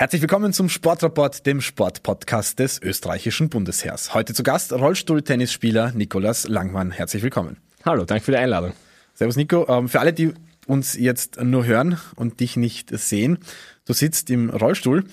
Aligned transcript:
Herzlich 0.00 0.22
willkommen 0.22 0.54
zum 0.54 0.70
Sportrapport, 0.70 1.44
dem 1.44 1.60
Sportpodcast 1.60 2.58
des 2.58 2.80
österreichischen 2.80 3.50
Bundesheers. 3.50 4.14
Heute 4.14 4.32
zu 4.32 4.42
Gast 4.42 4.72
Rollstuhltennisspieler 4.72 5.92
Nikolas 5.92 6.48
Langmann. 6.48 6.90
Herzlich 6.90 7.22
willkommen. 7.22 7.58
Hallo, 7.84 8.06
danke 8.06 8.24
für 8.24 8.30
die 8.30 8.38
Einladung. 8.38 8.72
Servus 9.12 9.36
Nico. 9.36 9.66
Ähm, 9.68 9.90
für 9.90 10.00
alle, 10.00 10.14
die 10.14 10.32
uns 10.66 10.94
jetzt 10.94 11.42
nur 11.42 11.66
hören 11.66 11.98
und 12.16 12.40
dich 12.40 12.56
nicht 12.56 12.98
sehen, 12.98 13.40
du 13.84 13.92
sitzt 13.92 14.30
im 14.30 14.48
Rollstuhl. 14.48 15.04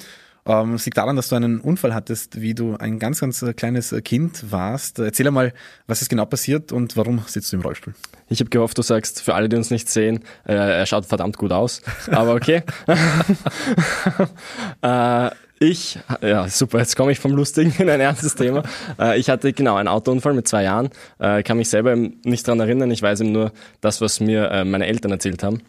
Ähm, 0.47 0.75
es 0.75 0.85
liegt 0.85 0.97
daran, 0.97 1.17
dass 1.17 1.27
du 1.27 1.35
einen 1.35 1.59
Unfall 1.59 1.93
hattest, 1.93 2.39
wie 2.41 2.55
du 2.55 2.77
ein 2.77 2.99
ganz, 2.99 3.19
ganz 3.19 3.45
kleines 3.57 3.93
Kind 4.05 4.51
warst. 4.51 4.99
Erzähl 4.99 5.27
einmal, 5.27 5.53
was 5.87 6.01
ist 6.01 6.09
genau 6.09 6.25
passiert 6.25 6.71
und 6.71 6.95
warum 6.95 7.21
sitzt 7.27 7.51
du 7.51 7.57
im 7.57 7.63
Rollstuhl? 7.63 7.93
Ich 8.29 8.39
habe 8.39 8.49
gehofft, 8.49 8.77
du 8.77 8.81
sagst, 8.81 9.21
für 9.21 9.35
alle, 9.35 9.49
die 9.49 9.57
uns 9.57 9.71
nicht 9.71 9.89
sehen, 9.89 10.23
äh, 10.45 10.53
er 10.53 10.85
schaut 10.85 11.05
verdammt 11.05 11.37
gut 11.37 11.51
aus. 11.51 11.81
Aber 12.09 12.33
okay. 12.33 12.63
äh, 14.81 15.29
ich, 15.59 15.97
ja 16.21 16.47
super, 16.47 16.79
jetzt 16.79 16.95
komme 16.95 17.11
ich 17.11 17.19
vom 17.19 17.33
Lustigen 17.33 17.73
in 17.79 17.89
ein 17.89 17.99
ernstes 17.99 18.35
Thema. 18.35 18.63
Äh, 18.99 19.19
ich 19.19 19.29
hatte 19.29 19.51
genau 19.53 19.75
einen 19.75 19.87
Autounfall 19.87 20.33
mit 20.33 20.47
zwei 20.47 20.63
Jahren, 20.63 20.89
äh, 21.19 21.43
kann 21.43 21.57
mich 21.57 21.69
selber 21.69 21.95
nicht 21.95 22.47
dran 22.47 22.59
erinnern. 22.59 22.91
Ich 22.91 23.01
weiß 23.01 23.21
eben 23.21 23.31
nur 23.31 23.51
das, 23.81 23.99
was 23.99 24.19
mir 24.19 24.49
äh, 24.51 24.63
meine 24.63 24.85
Eltern 24.85 25.11
erzählt 25.11 25.43
haben. 25.43 25.61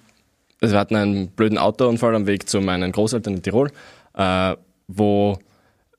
Also 0.61 0.75
wir 0.75 0.81
hatten 0.81 0.97
einen 0.97 1.29
blöden 1.29 1.59
Autounfall 1.59 2.15
am 2.15 2.27
Weg 2.27 2.49
zu 2.49 2.61
meinen 2.61 2.93
Großeltern 2.93 3.35
in 3.35 3.43
Tirol, 3.43 3.71
äh, 4.15 4.57
wo, 4.89 5.39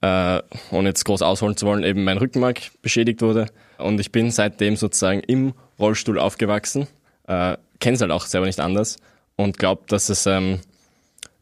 äh, 0.02 0.42
ohne 0.72 0.90
jetzt 0.90 1.06
groß 1.06 1.22
ausholen 1.22 1.56
zu 1.56 1.66
wollen, 1.66 1.84
eben 1.84 2.04
mein 2.04 2.18
Rückenmark 2.18 2.60
beschädigt 2.82 3.22
wurde. 3.22 3.48
Und 3.78 4.00
ich 4.00 4.12
bin 4.12 4.32
seitdem 4.32 4.76
sozusagen 4.76 5.22
im 5.22 5.54
Rollstuhl 5.80 6.20
aufgewachsen, 6.20 6.88
äh, 7.28 7.56
kenne 7.80 7.96
es 7.96 8.02
halt 8.02 8.12
auch 8.12 8.26
selber 8.26 8.48
nicht 8.48 8.60
anders. 8.60 8.98
Und 9.36 9.58
glaube, 9.58 9.84
dass 9.88 10.10
es 10.10 10.26
ähm, 10.26 10.60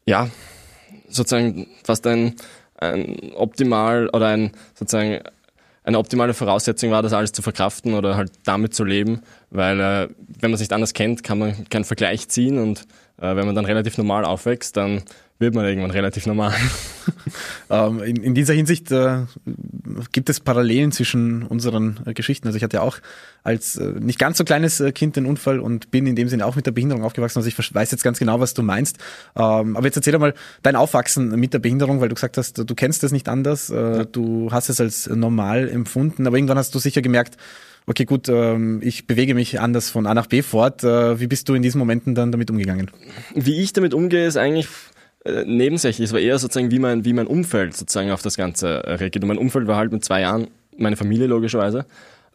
ja 0.05 0.29
sozusagen 1.09 1.67
fast 1.83 2.05
ein, 2.05 2.35
ein 2.75 3.31
optimal 3.33 4.09
oder 4.09 4.27
ein 4.27 4.51
sozusagen 4.75 5.21
eine 5.87 5.99
optimale 5.99 6.33
Voraussetzung 6.33 6.91
war, 6.91 7.01
das 7.01 7.13
alles 7.13 7.31
zu 7.31 7.41
verkraften 7.41 7.93
oder 7.93 8.17
halt 8.17 8.33
damit 8.43 8.75
zu 8.75 8.83
leben, 8.83 9.21
weil 9.51 9.79
äh, 9.79 10.09
wenn 10.41 10.51
man 10.51 10.55
es 10.55 10.59
nicht 10.59 10.73
anders 10.73 10.93
kennt, 10.93 11.23
kann 11.23 11.39
man 11.39 11.69
keinen 11.69 11.85
Vergleich 11.85 12.27
ziehen. 12.27 12.59
Und 12.59 12.85
äh, 13.19 13.35
wenn 13.35 13.45
man 13.45 13.55
dann 13.55 13.65
relativ 13.65 13.97
normal 13.97 14.25
aufwächst, 14.25 14.77
dann 14.77 15.03
wird 15.39 15.53
man 15.53 15.65
irgendwann 15.65 15.91
relativ 15.91 16.25
normal. 16.25 16.53
ähm, 17.69 18.01
in, 18.01 18.15
in, 18.23 18.33
dieser 18.33 18.53
Hinsicht 18.53 18.91
äh, 18.91 19.25
gibt 20.11 20.29
es 20.29 20.39
Parallelen 20.39 20.91
zwischen 20.91 21.43
unseren 21.43 21.99
äh, 22.05 22.13
Geschichten. 22.13 22.47
Also 22.47 22.57
ich 22.57 22.63
hatte 22.63 22.81
auch 22.81 22.97
als 23.43 23.77
äh, 23.77 23.93
nicht 23.99 24.17
ganz 24.17 24.39
so 24.39 24.43
kleines 24.43 24.79
äh, 24.79 24.91
Kind 24.91 25.15
den 25.15 25.27
Unfall 25.27 25.59
und 25.59 25.91
bin 25.91 26.07
in 26.07 26.15
dem 26.15 26.27
Sinne 26.27 26.45
auch 26.45 26.55
mit 26.55 26.65
der 26.65 26.71
Behinderung 26.71 27.03
aufgewachsen. 27.03 27.37
Also 27.37 27.49
ich 27.49 27.57
weiß 27.57 27.91
jetzt 27.91 28.03
ganz 28.03 28.17
genau, 28.17 28.39
was 28.39 28.55
du 28.55 28.63
meinst. 28.63 28.97
Ähm, 29.35 29.77
aber 29.77 29.85
jetzt 29.85 29.97
erzähl 29.97 30.13
doch 30.13 30.19
mal 30.19 30.33
dein 30.63 30.75
Aufwachsen 30.75 31.29
mit 31.39 31.53
der 31.53 31.59
Behinderung, 31.59 32.01
weil 32.01 32.09
du 32.09 32.15
gesagt 32.15 32.37
hast, 32.37 32.57
du 32.57 32.75
kennst 32.75 33.03
das 33.03 33.11
nicht 33.11 33.29
anders. 33.29 33.69
Äh, 33.69 34.07
du 34.11 34.49
hast 34.51 34.69
es 34.69 34.81
als 34.81 35.07
normal 35.07 35.69
empfunden, 35.69 36.25
aber 36.25 36.37
irgendwann 36.37 36.57
hast 36.57 36.73
du 36.73 36.79
sicher 36.79 37.03
gemerkt, 37.03 37.37
okay, 37.87 38.05
gut, 38.05 38.29
ähm, 38.29 38.81
ich 38.83 39.07
bewege 39.07 39.33
mich 39.33 39.59
anders 39.59 39.89
von 39.89 40.05
A 40.05 40.13
nach 40.13 40.27
B 40.27 40.41
fort. 40.41 40.83
Äh, 40.83 41.19
wie 41.19 41.27
bist 41.27 41.49
du 41.49 41.55
in 41.55 41.61
diesen 41.61 41.79
Momenten 41.79 42.13
dann 42.13 42.31
damit 42.31 42.51
umgegangen? 42.51 42.91
Wie 43.33 43.61
ich 43.61 43.73
damit 43.73 43.93
umgehe, 43.93 44.27
ist 44.27 44.37
eigentlich 44.37 44.67
äh, 45.25 45.43
nebensächlich. 45.45 46.05
Es 46.05 46.13
war 46.13 46.19
eher 46.19 46.37
sozusagen, 46.37 46.71
wie 46.71 46.79
mein, 46.79 47.05
wie 47.05 47.13
mein 47.13 47.27
Umfeld 47.27 47.75
sozusagen 47.75 48.11
auf 48.11 48.21
das 48.21 48.37
Ganze 48.37 48.83
äh, 48.83 48.93
reagiert. 48.93 49.23
Und 49.23 49.29
mein 49.29 49.37
Umfeld 49.37 49.67
war 49.67 49.77
halt 49.77 49.91
mit 49.91 50.05
zwei 50.05 50.21
Jahren 50.21 50.47
meine 50.77 50.95
Familie 50.95 51.27
logischerweise. 51.27 51.85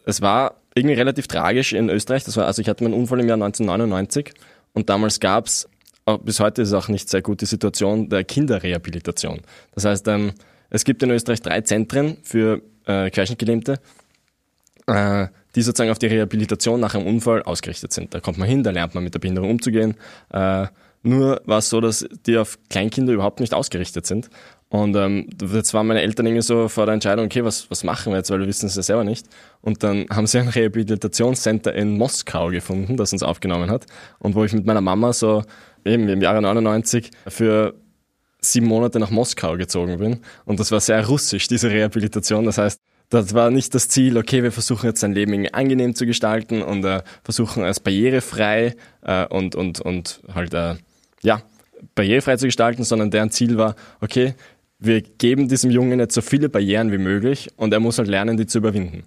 Es 0.04 0.20
war 0.20 0.56
irgendwie 0.74 0.96
relativ 0.96 1.28
tragisch 1.28 1.72
in 1.72 1.88
Österreich. 1.88 2.24
Das 2.24 2.36
war, 2.36 2.46
also 2.46 2.60
ich 2.60 2.68
hatte 2.68 2.82
meinen 2.82 2.94
Unfall 2.94 3.20
im 3.20 3.28
Jahr 3.28 3.36
1999 3.36 4.32
und 4.72 4.88
damals 4.88 5.20
gab's 5.20 5.68
bis 6.24 6.40
heute 6.40 6.62
ist 6.62 6.68
es 6.68 6.74
auch 6.74 6.88
nicht 6.88 7.08
sehr 7.08 7.22
gut 7.22 7.40
die 7.40 7.46
Situation 7.46 8.08
der 8.08 8.24
Kinderrehabilitation. 8.24 9.40
Das 9.74 9.84
heißt, 9.84 10.08
ähm, 10.08 10.32
es 10.70 10.84
gibt 10.84 11.02
in 11.02 11.10
Österreich 11.10 11.42
drei 11.42 11.60
Zentren 11.60 12.16
für 12.22 12.62
äh, 12.86 13.10
Querschnittgelähmte, 13.10 13.78
äh, 14.86 15.28
die 15.54 15.62
sozusagen 15.62 15.90
auf 15.90 15.98
die 15.98 16.06
Rehabilitation 16.06 16.80
nach 16.80 16.94
einem 16.94 17.06
Unfall 17.06 17.42
ausgerichtet 17.42 17.92
sind. 17.92 18.14
Da 18.14 18.20
kommt 18.20 18.38
man 18.38 18.48
hin, 18.48 18.62
da 18.62 18.70
lernt 18.70 18.94
man 18.94 19.04
mit 19.04 19.14
der 19.14 19.18
Behinderung 19.18 19.50
umzugehen. 19.50 19.94
Äh, 20.30 20.66
nur 21.02 21.42
war 21.46 21.58
es 21.58 21.68
so, 21.68 21.80
dass 21.80 22.06
die 22.26 22.38
auf 22.38 22.58
Kleinkinder 22.70 23.12
überhaupt 23.12 23.40
nicht 23.40 23.54
ausgerichtet 23.54 24.06
sind. 24.06 24.30
Und 24.68 24.96
ähm, 24.96 25.28
jetzt 25.52 25.74
waren 25.74 25.86
meine 25.86 26.00
Eltern 26.00 26.26
irgendwie 26.26 26.42
so 26.42 26.68
vor 26.68 26.86
der 26.86 26.94
Entscheidung, 26.94 27.26
okay, 27.26 27.44
was, 27.44 27.70
was 27.70 27.84
machen 27.84 28.12
wir 28.12 28.18
jetzt, 28.18 28.30
weil 28.30 28.40
wir 28.40 28.46
wissen 28.46 28.66
es 28.66 28.76
ja 28.76 28.82
selber 28.82 29.04
nicht. 29.04 29.26
Und 29.60 29.82
dann 29.82 30.06
haben 30.10 30.26
sie 30.26 30.38
ein 30.38 30.48
Rehabilitationscenter 30.48 31.74
in 31.74 31.98
Moskau 31.98 32.48
gefunden, 32.48 32.96
das 32.96 33.12
uns 33.12 33.22
aufgenommen 33.22 33.70
hat. 33.70 33.84
Und 34.18 34.34
wo 34.34 34.44
ich 34.44 34.52
mit 34.52 34.64
meiner 34.64 34.80
Mama 34.80 35.12
so 35.12 35.42
eben 35.84 36.08
im 36.08 36.22
Jahre 36.22 36.40
99 36.40 37.10
für 37.26 37.74
sieben 38.40 38.66
Monate 38.66 38.98
nach 38.98 39.10
Moskau 39.10 39.56
gezogen 39.56 39.98
bin. 39.98 40.20
Und 40.44 40.60
das 40.60 40.72
war 40.72 40.80
sehr 40.80 41.06
russisch, 41.06 41.48
diese 41.48 41.70
Rehabilitation. 41.70 42.44
Das 42.44 42.58
heißt, 42.58 42.80
das 43.12 43.34
war 43.34 43.50
nicht 43.50 43.74
das 43.74 43.88
Ziel, 43.88 44.16
okay, 44.16 44.42
wir 44.42 44.52
versuchen 44.52 44.86
jetzt 44.86 45.00
sein 45.00 45.12
Leben 45.12 45.32
irgendwie 45.32 45.52
angenehm 45.52 45.94
zu 45.94 46.06
gestalten 46.06 46.62
und 46.62 46.84
äh, 46.84 47.02
versuchen 47.22 47.64
es 47.64 47.80
barrierefrei 47.80 48.74
äh, 49.02 49.26
und, 49.26 49.54
und, 49.54 49.80
und 49.80 50.20
halt 50.34 50.54
äh, 50.54 50.76
ja, 51.22 51.42
barrierefrei 51.94 52.36
zu 52.36 52.46
gestalten, 52.46 52.84
sondern 52.84 53.10
deren 53.10 53.30
Ziel 53.30 53.58
war, 53.58 53.76
okay, 54.00 54.34
wir 54.78 55.02
geben 55.02 55.48
diesem 55.48 55.70
Jungen 55.70 56.00
jetzt 56.00 56.14
so 56.14 56.22
viele 56.22 56.48
Barrieren 56.48 56.90
wie 56.90 56.98
möglich 56.98 57.50
und 57.56 57.72
er 57.72 57.80
muss 57.80 57.98
halt 57.98 58.08
lernen, 58.08 58.36
die 58.36 58.46
zu 58.46 58.58
überwinden. 58.58 59.04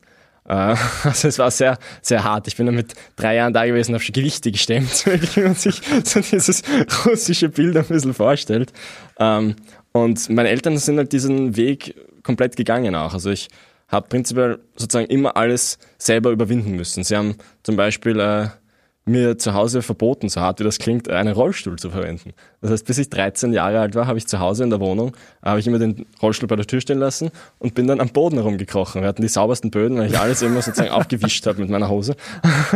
Äh, 0.48 0.76
also 1.04 1.28
es 1.28 1.40
war 1.40 1.52
sehr, 1.52 1.78
sehr 2.02 2.24
hart. 2.24 2.48
Ich 2.48 2.56
bin 2.56 2.68
dann 2.68 2.76
mit 2.76 2.94
drei 3.16 3.36
Jahren 3.36 3.54
da 3.54 3.66
gewesen, 3.66 3.94
habe 3.94 4.04
schon 4.04 4.14
Gewichte 4.14 4.52
gestemmt, 4.52 5.06
wie 5.36 5.42
man 5.42 5.56
sich 5.56 5.82
so 6.04 6.20
dieses 6.20 6.62
russische 7.06 7.50
Bild 7.50 7.76
ein 7.76 7.86
bisschen 7.86 8.14
vorstellt. 8.14 8.72
Ähm, 9.20 9.56
und 9.92 10.30
meine 10.30 10.50
Eltern 10.50 10.78
sind 10.78 10.98
halt 10.98 11.12
diesen 11.12 11.56
Weg 11.56 11.96
komplett 12.24 12.56
gegangen 12.56 12.96
auch. 12.96 13.14
Also 13.14 13.30
ich 13.30 13.50
habe 13.88 14.08
prinzipiell 14.08 14.60
sozusagen 14.76 15.10
immer 15.10 15.38
alles 15.38 15.78
selber 15.98 16.32
überwinden 16.32 16.72
müssen. 16.76 17.04
Sie 17.04 17.16
haben 17.16 17.36
zum 17.64 17.76
Beispiel 17.76 18.20
äh, 18.20 18.48
mir 19.06 19.38
zu 19.38 19.54
Hause 19.54 19.84
verboten, 19.84 20.30
so 20.30 20.42
hart 20.42 20.60
wie 20.60 20.64
das 20.64 20.80
klingt, 20.80 21.10
einen 21.10 21.34
Rollstuhl 21.34 21.78
zu 21.78 21.92
verwenden. 21.92 22.34
Das 22.62 22.72
heißt, 22.72 22.88
bis 22.88 22.98
ich 22.98 23.10
13 23.12 23.54
Jahre 23.54 23.80
alt 23.80 23.94
war, 23.94 24.08
habe 24.08 24.18
ich 24.18 24.28
zu 24.28 24.40
Hause 24.40 24.64
in 24.64 24.72
der 24.72 24.80
Wohnung, 24.80 25.16
habe 25.44 25.60
ich 25.60 25.68
immer 25.68 25.78
den 25.78 26.08
Rollstuhl 26.22 26.48
bei 26.48 26.56
der 26.56 26.66
Tür 26.66 26.82
stehen 26.82 26.98
lassen 26.98 27.30
und 27.60 27.76
bin 27.76 27.86
dann 27.86 28.02
am 28.02 28.10
Boden 28.10 28.38
herumgekrochen. 28.38 29.02
Wir 29.02 29.08
hatten 29.08 29.22
die 29.22 29.28
saubersten 29.28 29.70
Böden, 29.70 30.00
weil 30.00 30.10
ich 30.10 30.18
alles 30.18 30.42
immer 30.42 30.62
sozusagen 30.64 30.90
aufgewischt 30.92 31.46
habe 31.46 31.62
mit 31.62 31.70
meiner 31.70 31.88
Hose. 31.88 32.16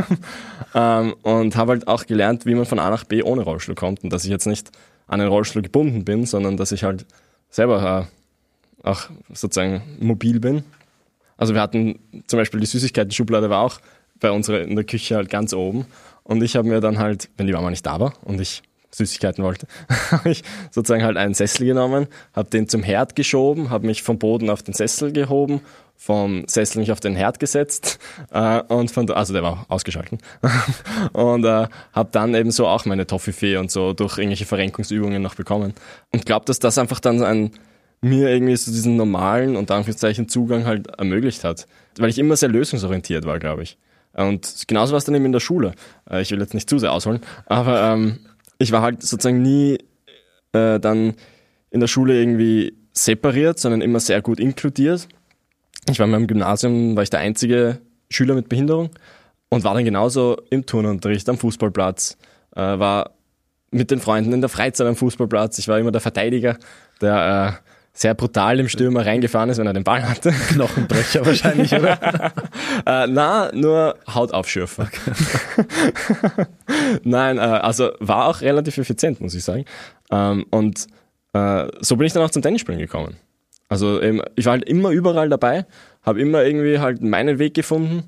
ähm, 0.75 1.15
und 1.23 1.55
habe 1.55 1.71
halt 1.71 1.87
auch 1.87 2.05
gelernt, 2.05 2.45
wie 2.45 2.53
man 2.53 2.65
von 2.65 2.77
A 2.77 2.91
nach 2.91 3.05
B 3.05 3.23
ohne 3.23 3.41
Rollstuhl 3.41 3.75
kommt 3.75 4.03
und 4.03 4.13
dass 4.13 4.23
ich 4.23 4.29
jetzt 4.29 4.45
nicht 4.45 4.69
an 5.07 5.19
den 5.19 5.29
Rollstuhl 5.29 5.63
gebunden 5.63 6.05
bin, 6.05 6.27
sondern 6.27 6.57
dass 6.57 6.71
ich 6.71 6.83
halt 6.83 7.07
selber 7.49 8.07
äh, 8.83 8.87
auch 8.87 9.09
sozusagen 9.33 9.81
mobil 9.99 10.39
bin. 10.39 10.63
Also 11.39 11.53
wir 11.53 11.61
hatten 11.61 11.97
zum 12.27 12.37
Beispiel 12.37 12.59
die 12.59 12.65
Süßigkeiten-Schublade 12.65 13.49
war 13.49 13.61
auch 13.61 13.79
bei 14.19 14.29
unserer 14.29 14.61
in 14.61 14.75
der 14.75 14.83
Küche 14.83 15.15
halt 15.15 15.29
ganz 15.29 15.53
oben. 15.53 15.85
Und 16.23 16.43
ich 16.43 16.55
habe 16.57 16.67
mir 16.67 16.81
dann 16.81 16.99
halt, 16.99 17.29
wenn 17.37 17.47
die 17.47 17.53
Mama 17.53 17.69
nicht 17.69 17.85
da 17.85 17.99
war 17.99 18.13
und 18.25 18.39
ich 18.41 18.61
Süßigkeiten 18.91 19.43
wollte, 19.43 19.65
habe 20.11 20.31
ich 20.31 20.43
sozusagen 20.69 21.03
halt 21.03 21.15
einen 21.15 21.33
Sessel 21.33 21.65
genommen, 21.65 22.07
habe 22.33 22.49
den 22.49 22.67
zum 22.67 22.83
Herd 22.83 23.15
geschoben, 23.15 23.69
habe 23.69 23.87
mich 23.87 24.03
vom 24.03 24.19
Boden 24.19 24.49
auf 24.49 24.63
den 24.63 24.73
Sessel 24.73 25.13
gehoben, 25.13 25.61
vom 25.95 26.45
Sessel 26.47 26.79
mich 26.79 26.91
auf 26.91 26.99
den 26.99 27.15
Herd 27.15 27.39
gesetzt 27.39 27.99
äh, 28.31 28.61
und 28.63 28.91
von 28.91 29.09
also 29.09 29.31
der 29.31 29.43
war 29.43 29.65
ausgeschalten. 29.69 30.19
Und 31.13 31.45
äh, 31.45 31.67
habe 31.93 32.09
dann 32.11 32.35
eben 32.35 32.51
so 32.51 32.67
auch 32.67 32.85
meine 32.85 33.07
Toffifee 33.07 33.57
und 33.57 33.71
so 33.71 33.93
durch 33.93 34.17
irgendwelche 34.17 34.45
Verrenkungsübungen 34.45 35.21
noch 35.21 35.35
bekommen. 35.35 35.73
Und 36.11 36.25
glaube, 36.25 36.45
dass 36.45 36.59
das 36.59 36.77
einfach 36.77 36.99
dann 36.99 37.23
ein 37.23 37.51
mir 38.01 38.29
irgendwie 38.29 38.55
so 38.55 38.71
diesen 38.71 38.95
normalen 38.95 39.55
und 39.55 39.71
Anführungszeichen 39.71 40.29
Zugang 40.29 40.65
halt 40.65 40.87
ermöglicht 40.87 41.43
hat, 41.43 41.67
weil 41.97 42.09
ich 42.09 42.19
immer 42.19 42.35
sehr 42.35 42.49
lösungsorientiert 42.49 43.25
war, 43.25 43.39
glaube 43.39 43.63
ich. 43.63 43.77
Und 44.13 44.65
genauso 44.67 44.91
war 44.93 44.97
es 44.97 45.05
dann 45.05 45.15
eben 45.15 45.25
in 45.25 45.31
der 45.31 45.39
Schule. 45.39 45.73
Äh, 46.09 46.21
ich 46.21 46.31
will 46.31 46.39
jetzt 46.39 46.53
nicht 46.53 46.69
zu 46.69 46.79
sehr 46.79 46.91
ausholen, 46.91 47.21
aber 47.45 47.81
ähm, 47.81 48.19
ich 48.57 48.71
war 48.71 48.81
halt 48.81 49.01
sozusagen 49.01 49.41
nie 49.41 49.77
äh, 50.53 50.79
dann 50.79 51.15
in 51.71 51.79
der 51.79 51.87
Schule 51.87 52.19
irgendwie 52.19 52.73
separiert, 52.93 53.59
sondern 53.59 53.81
immer 53.81 53.99
sehr 53.99 54.21
gut 54.21 54.39
inkludiert. 54.39 55.07
Ich 55.89 55.99
war 55.99 56.05
in 56.05 56.11
meinem 56.11 56.27
Gymnasium, 56.27 56.95
war 56.95 57.03
ich 57.03 57.09
der 57.09 57.19
einzige 57.19 57.79
Schüler 58.09 58.35
mit 58.35 58.49
Behinderung 58.49 58.89
und 59.49 59.63
war 59.63 59.73
dann 59.73 59.85
genauso 59.85 60.37
im 60.49 60.65
Turnunterricht, 60.65 61.29
am 61.29 61.37
Fußballplatz, 61.37 62.17
äh, 62.55 62.61
war 62.61 63.11
mit 63.71 63.91
den 63.91 63.99
Freunden 63.99 64.33
in 64.33 64.41
der 64.41 64.49
Freizeit 64.49 64.87
am 64.87 64.95
Fußballplatz. 64.95 65.59
Ich 65.59 65.67
war 65.67 65.79
immer 65.79 65.91
der 65.91 66.01
Verteidiger, 66.01 66.57
der 67.01 67.59
äh, 67.61 67.68
sehr 67.99 68.13
brutal 68.13 68.61
im 68.61 68.69
Stürmer 68.69 69.05
reingefahren 69.05 69.49
ist, 69.49 69.57
wenn 69.57 69.67
er 69.67 69.73
den 69.73 69.83
Ball 69.83 70.07
hatte. 70.07 70.31
Knochenbrecher 70.49 71.25
wahrscheinlich, 71.25 71.73
oder? 71.73 71.99
äh, 72.85 73.07
na, 73.07 73.51
nur 73.53 73.95
Hautaufschürfer. 74.07 74.83
Okay. 74.83 76.45
Nein, 77.03 77.37
äh, 77.37 77.41
also 77.41 77.91
war 77.99 78.27
auch 78.27 78.39
relativ 78.39 78.77
effizient, 78.77 79.19
muss 79.19 79.35
ich 79.35 79.43
sagen. 79.43 79.65
Ähm, 80.11 80.45
und 80.49 80.87
äh, 81.33 81.67
so 81.81 81.97
bin 81.97 82.07
ich 82.07 82.13
dann 82.13 82.23
auch 82.23 82.29
zum 82.29 82.41
Tennisspielen 82.41 82.79
gekommen. 82.79 83.17
Also 83.67 84.01
eben, 84.01 84.21
ich 84.35 84.45
war 84.45 84.53
halt 84.53 84.63
immer 84.63 84.91
überall 84.91 85.27
dabei, 85.27 85.65
habe 86.01 86.21
immer 86.21 86.43
irgendwie 86.43 86.79
halt 86.79 87.01
meinen 87.01 87.37
Weg 87.37 87.53
gefunden, 87.53 88.05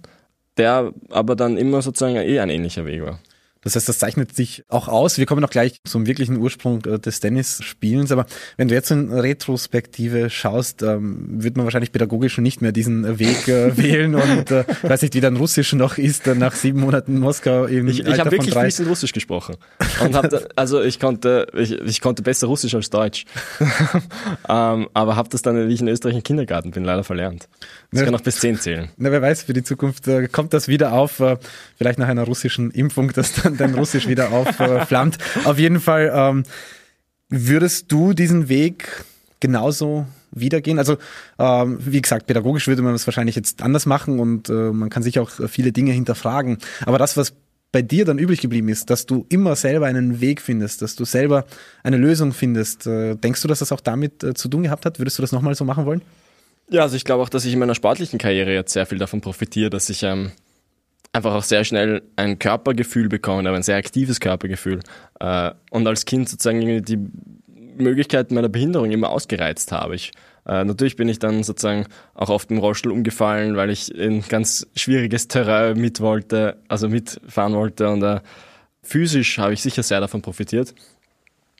der 0.55 0.93
aber 1.09 1.35
dann 1.35 1.57
immer 1.57 1.81
sozusagen 1.81 2.15
eh 2.15 2.39
ein 2.39 2.49
ähnlicher 2.49 2.85
Weg 2.85 3.03
war. 3.03 3.19
Das 3.63 3.75
heißt, 3.75 3.87
das 3.87 3.99
zeichnet 3.99 4.35
sich 4.35 4.63
auch 4.69 4.87
aus. 4.87 5.17
Wir 5.17 5.27
kommen 5.27 5.41
noch 5.41 5.51
gleich 5.51 5.81
zum 5.83 6.07
wirklichen 6.07 6.37
Ursprung 6.37 6.83
äh, 6.85 6.99
des 6.99 7.19
Tennisspielens. 7.19 8.11
Aber 8.11 8.25
wenn 8.57 8.67
du 8.67 8.73
jetzt 8.73 8.89
in 8.89 9.11
Retrospektive 9.11 10.29
schaust, 10.31 10.81
ähm, 10.81 11.43
wird 11.43 11.57
man 11.57 11.65
wahrscheinlich 11.65 11.91
pädagogisch 11.91 12.39
nicht 12.39 12.61
mehr 12.61 12.71
diesen 12.71 13.19
Weg 13.19 13.47
äh, 13.47 13.77
wählen 13.81 14.15
und 14.15 14.49
äh, 14.49 14.63
weiß 14.81 15.03
nicht, 15.03 15.13
wie 15.13 15.21
dein 15.21 15.37
Russisch 15.37 15.73
noch 15.73 15.97
ist 15.97 16.27
äh, 16.27 16.33
nach 16.33 16.55
sieben 16.55 16.79
Monaten 16.79 17.19
Moskau 17.19 17.65
im 17.65 17.87
Ich, 17.87 17.99
ich 17.99 18.19
habe 18.19 18.31
wirklich 18.31 18.53
fließend 18.53 18.89
Russisch 18.89 19.13
gesprochen. 19.13 19.55
Und 20.01 20.15
hab 20.15 20.29
da, 20.29 20.41
also 20.55 20.81
ich 20.81 20.99
konnte, 20.99 21.47
ich, 21.53 21.71
ich 21.71 22.01
konnte 22.01 22.23
besser 22.23 22.47
Russisch 22.47 22.73
als 22.73 22.89
Deutsch. 22.89 23.25
ähm, 24.49 24.87
aber 24.93 25.15
habe 25.15 25.29
das 25.29 25.41
dann, 25.41 25.67
wie 25.67 25.73
ich 25.73 25.81
in 25.81 25.87
Österreich 25.87 26.15
im 26.15 26.23
Kindergarten 26.23 26.71
bin, 26.71 26.83
leider 26.83 27.03
verlernt. 27.03 27.47
Das 27.91 28.03
kann 28.03 28.15
auch 28.15 28.21
bis 28.21 28.39
zehn 28.39 28.57
zählen. 28.57 28.89
Na, 28.97 29.11
wer 29.11 29.21
weiß, 29.21 29.43
für 29.43 29.53
die 29.53 29.63
Zukunft 29.63 30.07
äh, 30.07 30.27
kommt 30.27 30.53
das 30.53 30.67
wieder 30.67 30.93
auf, 30.93 31.19
äh, 31.19 31.37
vielleicht 31.77 31.99
nach 31.99 32.07
einer 32.07 32.23
russischen 32.23 32.71
Impfung, 32.71 33.11
dass 33.11 33.33
dann 33.33 33.50
dein 33.57 33.75
Russisch 33.75 34.07
wieder 34.07 34.31
aufflammt. 34.31 35.17
auf 35.43 35.59
jeden 35.59 35.79
Fall 35.79 36.11
ähm, 36.13 36.43
würdest 37.29 37.91
du 37.91 38.13
diesen 38.13 38.49
Weg 38.49 39.05
genauso 39.39 40.05
wiedergehen? 40.31 40.79
Also 40.79 40.97
ähm, 41.39 41.79
wie 41.81 42.01
gesagt, 42.01 42.27
pädagogisch 42.27 42.67
würde 42.67 42.81
man 42.81 42.93
das 42.93 43.07
wahrscheinlich 43.07 43.35
jetzt 43.35 43.61
anders 43.61 43.85
machen 43.85 44.19
und 44.19 44.49
äh, 44.49 44.71
man 44.71 44.89
kann 44.89 45.03
sich 45.03 45.19
auch 45.19 45.29
viele 45.47 45.71
Dinge 45.71 45.91
hinterfragen. 45.91 46.57
Aber 46.85 46.97
das, 46.97 47.17
was 47.17 47.33
bei 47.71 47.81
dir 47.81 48.05
dann 48.05 48.17
übrig 48.17 48.41
geblieben 48.41 48.69
ist, 48.69 48.89
dass 48.89 49.05
du 49.05 49.25
immer 49.29 49.55
selber 49.55 49.85
einen 49.85 50.19
Weg 50.19 50.41
findest, 50.41 50.81
dass 50.81 50.95
du 50.95 51.05
selber 51.05 51.45
eine 51.83 51.97
Lösung 51.97 52.33
findest, 52.33 52.85
äh, 52.85 53.15
denkst 53.15 53.41
du, 53.41 53.47
dass 53.47 53.59
das 53.59 53.71
auch 53.71 53.79
damit 53.79 54.23
äh, 54.23 54.33
zu 54.33 54.49
tun 54.49 54.63
gehabt 54.63 54.85
hat? 54.85 54.99
Würdest 54.99 55.17
du 55.17 55.21
das 55.21 55.31
nochmal 55.31 55.55
so 55.55 55.63
machen 55.63 55.85
wollen? 55.85 56.01
Ja, 56.69 56.81
also 56.83 56.95
ich 56.95 57.05
glaube 57.05 57.23
auch, 57.23 57.29
dass 57.29 57.45
ich 57.45 57.53
in 57.53 57.59
meiner 57.59 57.75
sportlichen 57.75 58.19
Karriere 58.19 58.53
jetzt 58.53 58.73
sehr 58.73 58.85
viel 58.85 58.97
davon 58.97 59.21
profitiere, 59.21 59.69
dass 59.69 59.89
ich 59.89 60.03
ähm, 60.03 60.31
einfach 61.13 61.33
auch 61.33 61.43
sehr 61.43 61.63
schnell 61.63 62.01
ein 62.15 62.39
Körpergefühl 62.39 63.09
bekommen 63.09 63.45
habe, 63.45 63.57
ein 63.57 63.63
sehr 63.63 63.77
aktives 63.77 64.19
Körpergefühl. 64.19 64.79
Äh, 65.19 65.51
und 65.69 65.87
als 65.87 66.05
Kind 66.05 66.29
sozusagen 66.29 66.83
die 66.83 66.99
Möglichkeiten 67.77 68.35
meiner 68.35 68.49
Behinderung 68.49 68.91
immer 68.91 69.09
ausgereizt 69.09 69.71
habe. 69.71 69.95
Ich, 69.95 70.11
äh, 70.45 70.63
natürlich 70.63 70.95
bin 70.95 71.09
ich 71.09 71.19
dann 71.19 71.43
sozusagen 71.43 71.85
auch 72.13 72.29
auf 72.29 72.45
dem 72.45 72.59
Rollstuhl 72.59 72.91
umgefallen, 72.91 73.55
weil 73.55 73.69
ich 73.69 73.93
in 73.93 74.21
ganz 74.21 74.67
schwieriges 74.75 75.27
Terrain 75.27 75.79
mit 75.79 75.99
wollte, 75.99 76.57
also 76.67 76.89
mitfahren 76.89 77.53
wollte 77.53 77.89
und 77.89 78.03
äh, 78.03 78.21
physisch 78.83 79.37
habe 79.37 79.53
ich 79.53 79.61
sicher 79.61 79.83
sehr 79.83 79.99
davon 79.99 80.21
profitiert. 80.21 80.73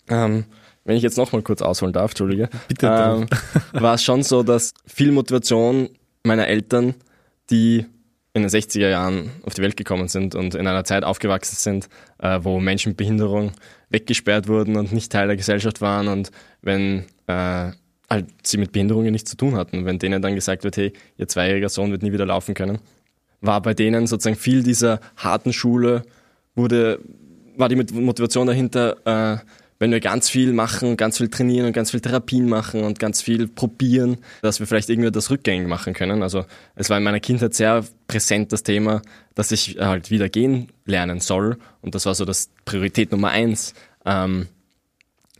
Ähm, 0.07 0.45
wenn 0.83 0.97
ich 0.97 1.03
jetzt 1.03 1.17
nochmal 1.17 1.43
kurz 1.43 1.61
ausholen 1.61 1.93
darf, 1.93 2.11
Entschuldige, 2.11 2.49
Bitte 2.67 2.87
ähm, 2.87 3.27
war 3.73 3.95
es 3.95 4.03
schon 4.03 4.23
so, 4.23 4.43
dass 4.43 4.73
viel 4.87 5.11
Motivation 5.11 5.89
meiner 6.23 6.47
Eltern, 6.47 6.95
die 7.49 7.85
in 8.33 8.43
den 8.43 8.49
60er 8.49 8.89
Jahren 8.89 9.29
auf 9.43 9.53
die 9.53 9.61
Welt 9.61 9.75
gekommen 9.75 10.07
sind 10.07 10.35
und 10.35 10.55
in 10.55 10.65
einer 10.65 10.83
Zeit 10.85 11.03
aufgewachsen 11.03 11.57
sind, 11.57 11.89
äh, 12.19 12.39
wo 12.41 12.59
Menschen 12.59 12.91
mit 12.91 12.97
Behinderung 12.97 13.51
weggesperrt 13.89 14.47
wurden 14.47 14.77
und 14.77 14.93
nicht 14.93 15.11
Teil 15.11 15.27
der 15.27 15.35
Gesellschaft 15.35 15.81
waren 15.81 16.07
und 16.07 16.31
wenn 16.61 17.05
äh, 17.27 17.71
halt 18.09 18.27
sie 18.43 18.57
mit 18.57 18.71
Behinderungen 18.71 19.11
nichts 19.11 19.31
zu 19.31 19.37
tun 19.37 19.55
hatten, 19.55 19.85
wenn 19.85 19.99
denen 19.99 20.21
dann 20.21 20.35
gesagt 20.35 20.63
wird, 20.63 20.77
hey, 20.77 20.93
ihr 21.17 21.27
zweijähriger 21.27 21.69
Sohn 21.69 21.91
wird 21.91 22.03
nie 22.03 22.13
wieder 22.13 22.25
laufen 22.25 22.53
können, 22.53 22.79
war 23.41 23.61
bei 23.61 23.73
denen 23.73 24.07
sozusagen 24.07 24.37
viel 24.37 24.63
dieser 24.63 24.99
harten 25.17 25.51
Schule, 25.51 26.03
wurde, 26.55 26.99
war 27.57 27.69
die 27.69 27.75
Motivation 27.75 28.47
dahinter, 28.47 28.97
äh, 29.05 29.37
wenn 29.81 29.91
wir 29.91 29.99
ganz 29.99 30.29
viel 30.29 30.53
machen, 30.53 30.95
ganz 30.95 31.17
viel 31.17 31.29
trainieren 31.29 31.65
und 31.65 31.73
ganz 31.73 31.89
viel 31.89 32.01
Therapien 32.01 32.47
machen 32.47 32.83
und 32.83 32.99
ganz 32.99 33.23
viel 33.23 33.47
probieren, 33.47 34.19
dass 34.43 34.59
wir 34.59 34.67
vielleicht 34.67 34.91
irgendwie 34.91 35.09
das 35.09 35.31
rückgängig 35.31 35.67
machen 35.67 35.95
können. 35.95 36.21
Also 36.21 36.45
es 36.75 36.91
war 36.91 36.99
in 36.99 37.03
meiner 37.03 37.19
Kindheit 37.19 37.55
sehr 37.55 37.83
präsent 38.05 38.51
das 38.51 38.61
Thema, 38.61 39.01
dass 39.33 39.51
ich 39.51 39.79
halt 39.79 40.11
wieder 40.11 40.29
gehen 40.29 40.71
lernen 40.85 41.19
soll 41.19 41.57
und 41.81 41.95
das 41.95 42.05
war 42.05 42.13
so 42.13 42.25
das 42.25 42.51
Priorität 42.63 43.11
Nummer 43.11 43.29
eins. 43.29 43.73
Ähm, 44.05 44.49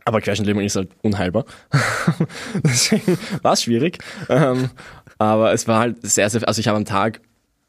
aber 0.06 0.22
Querschnittlähmung 0.22 0.64
ist 0.64 0.76
halt 0.76 0.90
unheilbar. 1.04 1.46
Deswegen 2.64 3.20
war 3.44 3.54
es 3.54 3.62
schwierig. 3.62 4.00
Ähm, 4.28 4.72
aber 5.20 5.54
es 5.54 5.68
war 5.68 5.80
halt 5.80 5.98
sehr, 6.02 6.32
sehr, 6.32 6.48
also 6.48 6.60
ich 6.60 6.68
habe 6.68 6.78
am 6.78 6.86
Tag 6.86 7.22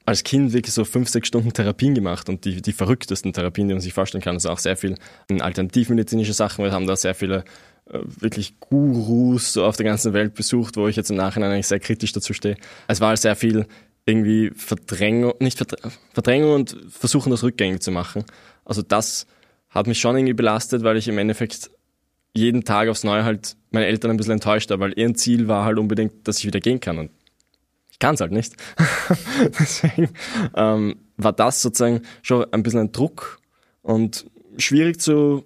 als 0.04 0.24
Kind 0.24 0.52
wirklich 0.52 0.74
so 0.74 0.84
fünf, 0.84 1.08
sechs 1.08 1.28
Stunden 1.28 1.52
Therapien 1.52 1.94
gemacht 1.94 2.28
und 2.28 2.44
die, 2.44 2.60
die 2.60 2.72
verrücktesten 2.72 3.32
Therapien, 3.32 3.68
die 3.68 3.74
man 3.74 3.80
sich 3.80 3.92
vorstellen 3.92 4.22
kann. 4.22 4.34
Also 4.34 4.50
auch 4.50 4.58
sehr 4.58 4.76
viel 4.76 4.96
alternativmedizinische 5.28 6.32
Sachen. 6.32 6.64
Wir 6.64 6.72
haben 6.72 6.86
da 6.86 6.96
sehr 6.96 7.14
viele 7.14 7.44
äh, 7.90 7.98
wirklich 8.02 8.58
Gurus 8.60 9.52
so 9.52 9.64
auf 9.64 9.76
der 9.76 9.86
ganzen 9.86 10.12
Welt 10.12 10.34
besucht, 10.34 10.76
wo 10.76 10.88
ich 10.88 10.96
jetzt 10.96 11.10
im 11.10 11.16
Nachhinein 11.16 11.52
eigentlich 11.52 11.68
sehr 11.68 11.80
kritisch 11.80 12.12
dazu 12.12 12.32
stehe. 12.32 12.56
Es 12.88 13.00
war 13.00 13.16
sehr 13.16 13.36
viel 13.36 13.66
irgendwie 14.04 14.50
Verdrängung, 14.56 15.34
nicht 15.38 15.64
Verdrängung 16.12 16.54
und 16.54 16.76
versuchen 16.88 17.30
das 17.30 17.44
rückgängig 17.44 17.82
zu 17.82 17.92
machen. 17.92 18.24
Also 18.64 18.82
das 18.82 19.26
hat 19.70 19.86
mich 19.86 20.00
schon 20.00 20.16
irgendwie 20.16 20.34
belastet, 20.34 20.82
weil 20.82 20.96
ich 20.96 21.08
im 21.08 21.18
Endeffekt 21.18 21.70
jeden 22.34 22.64
Tag 22.64 22.88
aufs 22.88 23.04
Neue 23.04 23.24
halt 23.24 23.56
meine 23.70 23.86
Eltern 23.86 24.10
ein 24.10 24.16
bisschen 24.16 24.34
enttäuscht 24.34 24.70
habe, 24.70 24.80
weil 24.80 24.98
ihr 24.98 25.14
Ziel 25.14 25.48
war 25.48 25.64
halt 25.64 25.78
unbedingt, 25.78 26.26
dass 26.26 26.38
ich 26.38 26.46
wieder 26.46 26.60
gehen 26.60 26.80
kann. 26.80 26.98
Und 26.98 27.10
kann 28.02 28.16
es 28.16 28.20
halt 28.20 28.32
nicht. 28.32 28.56
Deswegen 29.60 30.10
ähm, 30.56 30.96
war 31.16 31.32
das 31.32 31.62
sozusagen 31.62 32.02
schon 32.22 32.44
ein 32.52 32.64
bisschen 32.64 32.80
ein 32.80 32.92
Druck 32.92 33.38
und 33.80 34.26
schwierig 34.58 35.00
zu 35.00 35.44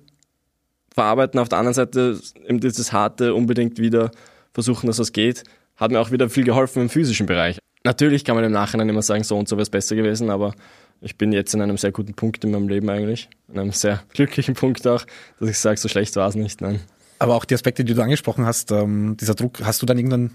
verarbeiten. 0.95 1.39
Auf 1.39 1.51
der 1.51 1.59
anderen 1.59 1.75
Seite 1.75 2.19
eben 2.49 2.59
dieses 2.59 2.95
harte 2.95 3.35
unbedingt 3.35 3.79
wieder 3.79 4.11
versuchen, 4.55 4.87
dass 4.87 4.99
es 4.99 5.13
geht, 5.13 5.45
hat 5.77 5.91
mir 5.91 6.01
auch 6.01 6.11
wieder 6.11 6.31
viel 6.31 6.45
geholfen 6.45 6.81
im 6.81 6.89
physischen 6.89 7.27
Bereich. 7.27 7.59
Natürlich 7.85 8.25
kann 8.25 8.37
man 8.37 8.45
im 8.45 8.53
Nachhinein 8.53 8.89
immer 8.89 9.03
sagen, 9.03 9.23
so 9.23 9.37
und 9.37 9.49
so 9.49 9.57
wäre 9.57 9.63
es 9.63 9.71
besser 9.71 9.95
gewesen, 9.95 10.31
aber 10.31 10.55
ich 11.03 11.19
bin 11.19 11.33
jetzt 11.33 11.53
in 11.53 11.61
einem 11.61 11.77
sehr 11.77 11.93
guten 11.93 12.15
Punkt 12.15 12.43
in 12.43 12.53
meinem 12.53 12.69
Leben 12.69 12.89
eigentlich. 12.89 13.29
In 13.49 13.59
einem 13.59 13.73
sehr 13.73 14.03
glücklichen 14.15 14.55
Punkt 14.55 14.87
auch, 14.87 15.05
dass 15.39 15.51
ich 15.51 15.59
sage, 15.59 15.77
so 15.79 15.89
schlecht 15.89 16.17
war 16.17 16.27
es 16.27 16.35
nicht. 16.35 16.63
Nein. 16.63 16.81
Aber 17.19 17.35
auch 17.35 17.45
die 17.45 17.55
Aspekte, 17.55 17.85
die 17.85 17.93
du 17.93 18.01
angesprochen 18.01 18.47
hast, 18.47 18.73
ähm, 18.73 19.19
dieser 19.19 19.35
Druck, 19.35 19.61
hast 19.63 19.83
du 19.83 19.87
dann 19.87 19.99
irgendwann 19.99 20.31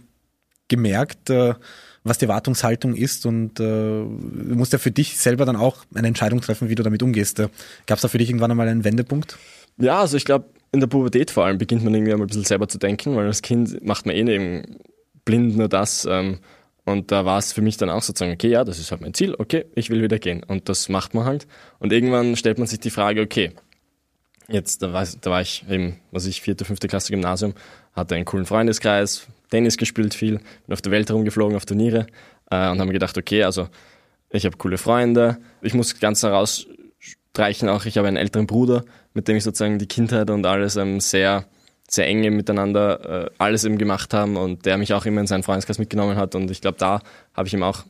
gemerkt, 0.68 1.32
äh, 1.32 1.56
was 2.04 2.18
die 2.18 2.26
Erwartungshaltung 2.26 2.96
ist 2.96 3.26
und 3.26 3.60
äh, 3.60 3.64
du 3.64 4.56
musst 4.56 4.74
ja 4.74 4.80
für 4.80 4.92
dich 4.92 5.18
selber 5.18 5.46
dann 5.46 5.56
auch 5.56 5.86
eine 5.94 6.08
Entscheidung 6.08 6.42
treffen, 6.42 6.70
wie 6.70 6.76
du 6.76 6.84
damit 6.84 7.04
umgehst. 7.04 7.40
Äh, 7.40 7.50
Gab 7.86 7.98
es 7.98 8.02
da 8.02 8.08
für 8.08 8.18
dich 8.18 8.30
irgendwann 8.30 8.52
einmal 8.52 8.68
einen 8.68 8.84
Wendepunkt? 8.84 9.38
Ja, 9.78 10.02
also 10.02 10.18
ich 10.18 10.26
glaube, 10.26 10.46
in 10.72 10.80
der 10.80 10.88
Pubertät 10.88 11.32
vor 11.32 11.46
allem 11.46 11.58
beginnt 11.58 11.84
man 11.84 11.94
irgendwie 11.94 12.12
einmal 12.14 12.26
ein 12.26 12.30
bisschen 12.30 12.44
selber 12.44 12.68
zu 12.68 12.78
denken, 12.78 13.16
weil 13.16 13.28
als 13.28 13.42
Kind 13.42 13.84
macht 13.86 14.06
man 14.06 14.16
eh 14.16 14.22
eben 14.22 14.78
blind 15.26 15.58
nur 15.58 15.70
das. 15.70 16.06
Ähm, 16.10 16.40
und 16.86 17.12
da 17.12 17.26
war 17.26 17.38
es 17.38 17.54
für 17.54 17.62
mich 17.62 17.78
dann 17.78 17.90
auch 17.90 18.02
sozusagen, 18.02 18.34
okay, 18.34 18.50
ja, 18.50 18.64
das 18.64 18.80
ist 18.80 18.92
halt 18.92 19.02
mein 19.02 19.14
Ziel, 19.14 19.36
okay, 19.38 19.66
ich 19.76 19.90
will 19.90 20.02
wieder 20.02 20.18
gehen. 20.18 20.44
Und 20.44 20.68
das 20.70 20.90
macht 20.90 21.14
man 21.14 21.26
halt. 21.26 21.48
Und 21.80 21.94
irgendwann 21.94 22.36
stellt 22.36 22.58
man 22.58 22.68
sich 22.68 22.80
die 22.80 22.90
Frage, 22.90 23.22
okay, 23.22 23.52
jetzt, 24.48 24.82
da 24.82 24.92
war, 24.92 25.08
da 25.22 25.30
war 25.30 25.42
ich 25.42 25.64
eben, 25.70 25.98
was 26.12 26.26
ich, 26.26 26.42
vierte, 26.42 26.66
fünfte 26.66 26.88
Klasse 26.88 27.12
Gymnasium, 27.12 27.54
hatte 27.94 28.16
einen 28.16 28.26
coolen 28.26 28.46
Freundeskreis, 28.46 29.28
Tennis 29.52 29.78
gespielt 29.78 30.16
viel, 30.16 30.40
bin 30.66 30.74
auf 30.74 30.82
der 30.82 30.92
Welt 30.92 31.10
herumgeflogen, 31.10 31.56
auf 31.56 31.66
Turniere 31.66 32.08
äh, 32.50 32.70
und 32.70 32.80
habe 32.80 32.86
mir 32.86 32.94
gedacht, 32.94 33.18
okay, 33.18 33.44
also 33.44 33.70
ich 34.32 34.46
habe 34.46 34.58
coole 34.58 34.80
Freunde, 34.80 35.38
ich 35.62 35.76
muss 35.76 36.00
ganz 36.00 36.24
herausstreichen 36.24 37.70
auch, 37.70 37.86
ich 37.86 37.98
habe 37.98 38.08
einen 38.08 38.18
älteren 38.18 38.48
Bruder, 38.48 38.84
mit 39.14 39.28
dem 39.28 39.38
ich 39.38 39.44
sozusagen 39.44 39.78
die 39.78 39.88
Kindheit 39.88 40.30
und 40.30 40.46
alles 40.46 40.78
ähm, 40.78 41.00
sehr, 41.00 41.46
sehr 41.88 42.08
enge 42.08 42.32
miteinander 42.32 43.26
äh, 43.26 43.30
alles 43.38 43.66
eben 43.66 43.78
gemacht 43.78 44.14
haben 44.14 44.38
und 44.38 44.66
der 44.66 44.78
mich 44.78 44.94
auch 44.94 45.06
immer 45.06 45.22
in 45.22 45.28
seinen 45.28 45.44
Freundeskreis 45.44 45.78
mitgenommen 45.78 46.16
hat 46.16 46.34
und 46.34 46.50
ich 46.50 46.62
glaube, 46.62 46.78
da 46.80 47.02
habe 47.34 47.48
ich 47.48 47.54
ihm 47.54 47.64
auch 47.64 47.84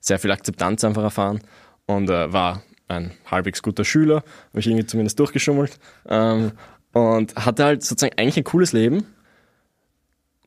sehr 0.00 0.18
viel 0.18 0.32
Akzeptanz 0.32 0.82
einfach 0.82 1.02
erfahren 1.02 1.40
und 1.86 2.10
äh, 2.10 2.32
war 2.32 2.62
ein 2.88 3.12
halbwegs 3.30 3.62
guter 3.62 3.84
Schüler, 3.84 4.16
habe 4.16 4.60
ich 4.60 4.66
irgendwie 4.66 4.86
zumindest 4.86 5.18
durchgeschummelt 5.18 5.78
ähm, 6.08 6.52
und 6.92 7.36
hatte 7.36 7.64
halt 7.64 7.82
sozusagen 7.82 8.18
eigentlich 8.18 8.38
ein 8.38 8.44
cooles 8.44 8.72
Leben 8.72 9.06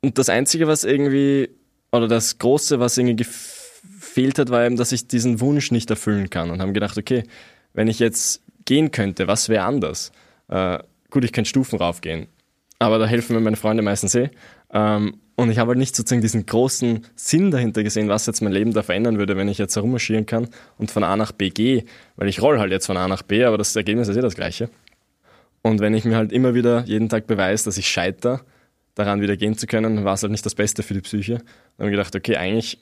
und 0.05 0.19
das 0.19 0.29
Einzige, 0.29 0.67
was 0.67 0.83
irgendwie, 0.83 1.49
oder 1.91 2.07
das 2.07 2.37
Große, 2.37 2.79
was 2.79 2.95
irgendwie 2.95 3.15
gefehlt 3.15 4.37
hat, 4.37 4.51
war 4.51 4.63
eben, 4.63 4.75
dass 4.75 4.91
ich 4.91 5.07
diesen 5.07 5.39
Wunsch 5.39 5.71
nicht 5.71 5.89
erfüllen 5.89 6.29
kann. 6.29 6.51
Und 6.51 6.61
haben 6.61 6.75
gedacht, 6.75 6.95
okay, 6.95 7.23
wenn 7.73 7.87
ich 7.87 7.97
jetzt 7.97 8.43
gehen 8.65 8.91
könnte, 8.91 9.27
was 9.27 9.49
wäre 9.49 9.65
anders? 9.65 10.11
Äh, 10.47 10.77
gut, 11.09 11.23
ich 11.23 11.33
könnte 11.33 11.49
Stufen 11.49 11.79
raufgehen, 11.79 12.27
aber 12.77 12.99
da 12.99 13.07
helfen 13.07 13.35
mir 13.35 13.41
meine 13.41 13.55
Freunde 13.55 13.81
meistens 13.81 14.13
eh. 14.13 14.29
Ähm, 14.71 15.15
und 15.33 15.49
ich 15.49 15.57
habe 15.57 15.69
halt 15.69 15.79
nicht 15.79 15.95
sozusagen 15.95 16.21
diesen 16.21 16.45
großen 16.45 17.07
Sinn 17.15 17.49
dahinter 17.49 17.81
gesehen, 17.81 18.07
was 18.07 18.27
jetzt 18.27 18.41
mein 18.41 18.53
Leben 18.53 18.73
da 18.73 18.83
verändern 18.83 19.17
würde, 19.17 19.35
wenn 19.35 19.47
ich 19.47 19.57
jetzt 19.57 19.75
herummarschieren 19.75 20.27
kann 20.27 20.49
und 20.77 20.91
von 20.91 21.03
A 21.03 21.17
nach 21.17 21.31
B 21.31 21.49
gehe. 21.49 21.83
Weil 22.15 22.27
ich 22.27 22.43
roll 22.43 22.59
halt 22.59 22.71
jetzt 22.71 22.85
von 22.85 22.95
A 22.95 23.07
nach 23.07 23.23
B, 23.23 23.43
aber 23.43 23.57
das 23.57 23.75
Ergebnis 23.75 24.07
ist 24.07 24.17
eh 24.17 24.21
das 24.21 24.35
gleiche. 24.35 24.69
Und 25.63 25.79
wenn 25.79 25.95
ich 25.95 26.05
mir 26.05 26.15
halt 26.15 26.31
immer 26.31 26.53
wieder 26.53 26.83
jeden 26.85 27.09
Tag 27.09 27.25
beweise, 27.25 27.65
dass 27.65 27.77
ich 27.79 27.89
scheitere, 27.89 28.41
daran 28.95 29.21
wieder 29.21 29.37
gehen 29.37 29.57
zu 29.57 29.67
können, 29.67 30.03
war 30.05 30.13
es 30.13 30.23
halt 30.23 30.31
nicht 30.31 30.45
das 30.45 30.55
Beste 30.55 30.83
für 30.83 30.93
die 30.93 31.01
Psyche. 31.01 31.35
Dann 31.35 31.85
habe 31.85 31.89
ich 31.89 31.97
gedacht, 31.97 32.15
okay, 32.15 32.37
eigentlich 32.37 32.79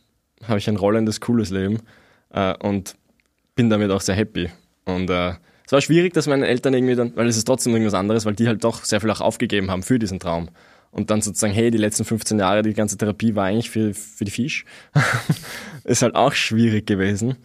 habe 0.48 0.60
ich 0.60 0.68
ein 0.70 0.78
rollendes, 0.78 1.22
cooles 1.22 1.50
Leben 1.50 1.80
äh, 2.32 2.56
und 2.58 2.96
bin 3.56 3.70
damit 3.70 3.92
auch 3.92 4.02
sehr 4.02 4.16
happy. 4.16 4.50
Und 4.86 5.10
äh, 5.10 5.34
es 5.66 5.72
war 5.72 5.82
schwierig, 5.82 6.14
dass 6.14 6.28
meine 6.28 6.48
Eltern 6.48 6.74
irgendwie 6.74 6.96
dann, 6.96 7.16
weil 7.16 7.28
es 7.28 7.38
ist 7.38 7.46
trotzdem 7.46 7.74
irgendwas 7.74 7.94
anderes, 7.94 8.26
weil 8.26 8.36
die 8.36 8.48
halt 8.48 8.64
doch 8.64 8.84
sehr 8.84 9.02
viel 9.02 9.10
auch 9.10 9.22
aufgegeben 9.22 9.72
haben 9.72 9.84
für 9.84 10.00
diesen 10.00 10.20
Traum. 10.20 10.50
Und 10.92 11.10
dann 11.10 11.22
sozusagen, 11.22 11.54
hey, 11.54 11.72
die 11.72 11.80
letzten 11.80 12.06
15 12.06 12.38
Jahre, 12.38 12.62
die 12.62 12.74
ganze 12.74 12.98
Therapie 12.98 13.36
war 13.36 13.46
eigentlich 13.46 13.72
für, 13.72 13.94
für 13.94 14.26
die 14.26 14.32
Fisch. 14.32 14.66
ist 15.84 16.04
halt 16.04 16.16
auch 16.16 16.34
schwierig 16.34 16.86
gewesen. 16.86 17.38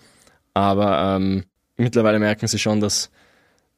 Aber 0.53 1.17
ähm, 1.17 1.45
mittlerweile 1.77 2.19
merken 2.19 2.47
sie 2.47 2.59
schon, 2.59 2.81
dass 2.81 3.11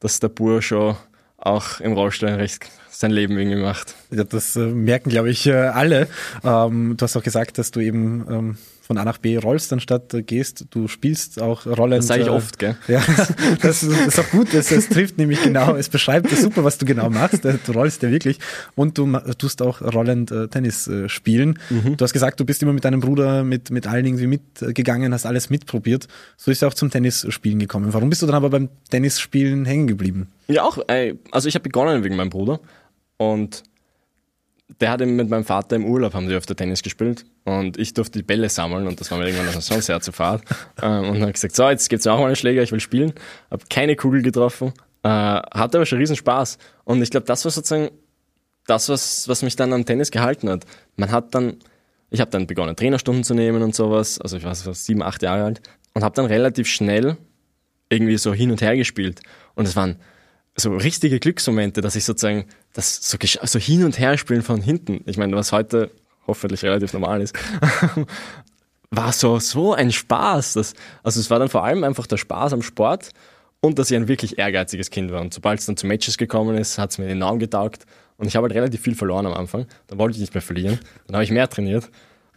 dass 0.00 0.18
der 0.18 0.28
Bur 0.28 0.62
schon 0.62 0.96
auch 1.36 1.80
im 1.80 1.92
Rollstuhl 1.92 2.30
recht 2.30 2.68
sein 2.90 3.10
Leben 3.10 3.38
irgendwie 3.38 3.60
macht. 3.60 3.94
Ja, 4.10 4.24
das 4.24 4.56
äh, 4.56 4.60
merken, 4.60 5.10
glaube 5.10 5.30
ich, 5.30 5.46
äh, 5.46 5.52
alle. 5.52 6.08
Ähm, 6.44 6.94
du 6.96 7.02
hast 7.02 7.16
auch 7.16 7.22
gesagt, 7.22 7.58
dass 7.58 7.70
du 7.70 7.80
eben 7.80 8.26
ähm, 8.28 8.56
von 8.90 8.98
A 8.98 9.04
nach 9.04 9.18
B 9.18 9.36
rollst, 9.36 9.72
anstatt 9.72 10.12
äh, 10.14 10.22
gehst. 10.24 10.66
Du 10.70 10.88
spielst 10.88 11.40
auch 11.40 11.64
rollend. 11.64 12.00
Das 12.00 12.08
sage 12.08 12.24
ich 12.24 12.28
oft, 12.28 12.58
gell? 12.58 12.76
Ja, 12.88 13.00
das, 13.62 13.80
das 13.80 13.82
ist 13.84 14.18
auch 14.18 14.28
gut. 14.30 14.52
Das, 14.52 14.70
das 14.70 14.88
trifft 14.88 15.16
nämlich 15.16 15.40
genau, 15.44 15.76
es 15.76 15.88
beschreibt 15.88 16.32
das 16.32 16.42
super, 16.42 16.64
was 16.64 16.76
du 16.78 16.86
genau 16.86 17.08
machst. 17.08 17.44
Du 17.44 17.72
rollst 17.72 18.02
ja 18.02 18.10
wirklich 18.10 18.40
und 18.74 18.98
du 18.98 19.16
tust 19.38 19.62
auch 19.62 19.80
rollend 19.80 20.32
äh, 20.32 20.48
Tennis 20.48 20.88
äh, 20.88 21.08
spielen. 21.08 21.60
Mhm. 21.70 21.98
Du 21.98 22.02
hast 22.02 22.12
gesagt, 22.12 22.40
du 22.40 22.44
bist 22.44 22.64
immer 22.64 22.72
mit 22.72 22.84
deinem 22.84 22.98
Bruder 22.98 23.44
mit, 23.44 23.70
mit 23.70 23.86
allen 23.86 24.06
irgendwie 24.06 24.26
mitgegangen, 24.26 25.14
hast 25.14 25.24
alles 25.24 25.50
mitprobiert. 25.50 26.08
So 26.36 26.50
ist 26.50 26.62
er 26.62 26.68
auch 26.68 26.74
zum 26.74 26.90
Tennisspielen 26.90 27.60
gekommen. 27.60 27.94
Warum 27.94 28.10
bist 28.10 28.22
du 28.22 28.26
dann 28.26 28.34
aber 28.34 28.50
beim 28.50 28.70
Tennisspielen 28.90 29.66
hängen 29.66 29.86
geblieben? 29.86 30.32
Ja, 30.48 30.64
auch, 30.64 30.78
also 31.30 31.48
ich 31.48 31.54
habe 31.54 31.62
begonnen 31.62 32.02
wegen 32.02 32.16
meinem 32.16 32.30
Bruder. 32.30 32.58
Und 33.20 33.64
der 34.80 34.92
hat 34.92 35.02
eben 35.02 35.14
mit 35.14 35.28
meinem 35.28 35.44
Vater 35.44 35.76
im 35.76 35.84
Urlaub, 35.84 36.14
haben 36.14 36.26
die 36.26 36.34
öfter 36.34 36.56
Tennis 36.56 36.82
gespielt 36.82 37.26
und 37.44 37.76
ich 37.76 37.92
durfte 37.92 38.18
die 38.18 38.22
Bälle 38.22 38.48
sammeln 38.48 38.86
und 38.86 38.98
das 38.98 39.10
war 39.10 39.18
mir 39.18 39.28
irgendwann 39.28 39.60
schon 39.60 39.82
sehr 39.82 40.00
zu 40.00 40.10
fad. 40.10 40.40
Ähm, 40.82 41.04
und 41.04 41.14
dann 41.14 41.22
habe 41.24 41.32
gesagt, 41.32 41.54
so, 41.54 41.68
jetzt 41.68 41.90
gibt's 41.90 42.06
auch 42.06 42.18
mal 42.18 42.28
einen 42.28 42.36
Schläger, 42.36 42.62
ich 42.62 42.72
will 42.72 42.80
spielen. 42.80 43.12
Habe 43.50 43.64
keine 43.68 43.94
Kugel 43.94 44.22
getroffen, 44.22 44.72
äh, 45.02 45.08
hatte 45.08 45.76
aber 45.76 45.84
schon 45.84 45.98
riesen 45.98 46.16
Spaß. 46.16 46.56
Und 46.84 47.02
ich 47.02 47.10
glaube, 47.10 47.26
das 47.26 47.44
war 47.44 47.52
sozusagen 47.52 47.90
das, 48.66 48.88
was, 48.88 49.28
was 49.28 49.42
mich 49.42 49.54
dann 49.54 49.74
am 49.74 49.84
Tennis 49.84 50.10
gehalten 50.10 50.48
hat. 50.48 50.64
Man 50.96 51.10
hat 51.10 51.34
dann, 51.34 51.56
ich 52.08 52.22
habe 52.22 52.30
dann 52.30 52.46
begonnen, 52.46 52.74
Trainerstunden 52.74 53.22
zu 53.22 53.34
nehmen 53.34 53.62
und 53.62 53.74
sowas, 53.74 54.18
also 54.18 54.38
ich 54.38 54.44
war 54.44 54.54
so 54.54 54.72
sieben, 54.72 55.02
acht 55.02 55.22
Jahre 55.22 55.44
alt 55.44 55.60
und 55.92 56.04
habe 56.04 56.14
dann 56.14 56.24
relativ 56.24 56.68
schnell 56.68 57.18
irgendwie 57.90 58.16
so 58.16 58.32
hin 58.32 58.50
und 58.50 58.62
her 58.62 58.76
gespielt. 58.78 59.20
Und 59.54 59.68
es 59.68 59.76
waren 59.76 59.96
so 60.56 60.76
richtige 60.76 61.20
Glücksmomente, 61.20 61.80
dass 61.80 61.96
ich 61.96 62.04
sozusagen 62.04 62.46
das 62.72 62.96
so, 62.96 63.16
so 63.20 63.58
hin 63.58 63.84
und 63.84 63.98
her 63.98 64.18
spielen 64.18 64.42
von 64.42 64.60
hinten. 64.60 65.02
Ich 65.06 65.16
meine, 65.16 65.34
was 65.36 65.52
heute 65.52 65.90
hoffentlich 66.26 66.62
relativ 66.62 66.92
normal 66.92 67.22
ist, 67.22 67.34
war 68.90 69.12
so, 69.12 69.38
so 69.38 69.72
ein 69.74 69.92
Spaß. 69.92 70.54
Das, 70.54 70.74
also 71.02 71.20
es 71.20 71.30
war 71.30 71.38
dann 71.38 71.48
vor 71.48 71.64
allem 71.64 71.84
einfach 71.84 72.06
der 72.06 72.16
Spaß 72.16 72.52
am 72.52 72.62
Sport 72.62 73.10
und 73.60 73.78
dass 73.78 73.90
ich 73.90 73.96
ein 73.96 74.08
wirklich 74.08 74.38
ehrgeiziges 74.38 74.90
Kind 74.90 75.12
war. 75.12 75.20
Und 75.20 75.32
sobald 75.32 75.60
es 75.60 75.66
dann 75.66 75.76
zu 75.76 75.86
Matches 75.86 76.18
gekommen 76.18 76.56
ist, 76.56 76.78
hat 76.78 76.90
es 76.90 76.98
mir 76.98 77.08
enorm 77.08 77.38
getaugt. 77.38 77.84
Und 78.16 78.26
ich 78.26 78.36
habe 78.36 78.44
halt 78.44 78.54
relativ 78.54 78.82
viel 78.82 78.94
verloren 78.94 79.26
am 79.26 79.34
Anfang. 79.34 79.66
Dann 79.86 79.98
wollte 79.98 80.16
ich 80.16 80.20
nicht 80.20 80.34
mehr 80.34 80.42
verlieren. 80.42 80.78
Dann 81.06 81.16
habe 81.16 81.24
ich 81.24 81.30
mehr 81.30 81.48
trainiert. 81.48 81.90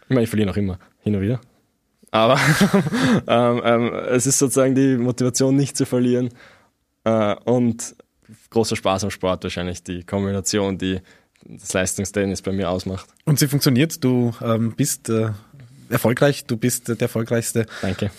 Ich 0.03 0.09
meine, 0.09 0.23
ich 0.23 0.29
verliere 0.29 0.47
noch 0.47 0.57
immer, 0.57 0.79
hin 1.01 1.15
und 1.15 1.21
wieder. 1.21 1.41
Aber 2.11 2.39
ähm, 3.27 3.61
ähm, 3.65 3.93
es 4.09 4.27
ist 4.27 4.37
sozusagen 4.37 4.75
die 4.75 4.97
Motivation, 4.97 5.55
nicht 5.55 5.75
zu 5.75 5.85
verlieren. 5.85 6.29
Äh, 7.05 7.35
und 7.45 7.95
großer 8.49 8.75
Spaß 8.75 9.03
am 9.03 9.11
Sport 9.11 9.43
wahrscheinlich, 9.43 9.83
die 9.83 10.03
Kombination, 10.03 10.77
die 10.77 10.99
das 11.45 11.73
Leistungstennis 11.73 12.41
bei 12.41 12.51
mir 12.51 12.69
ausmacht. 12.69 13.07
Und 13.25 13.39
sie 13.39 13.47
funktioniert, 13.47 14.03
du 14.03 14.33
ähm, 14.41 14.73
bist 14.75 15.09
äh, 15.09 15.31
erfolgreich, 15.89 16.45
du 16.45 16.57
bist 16.57 16.87
der 16.87 16.99
erfolgreichste 16.99 17.65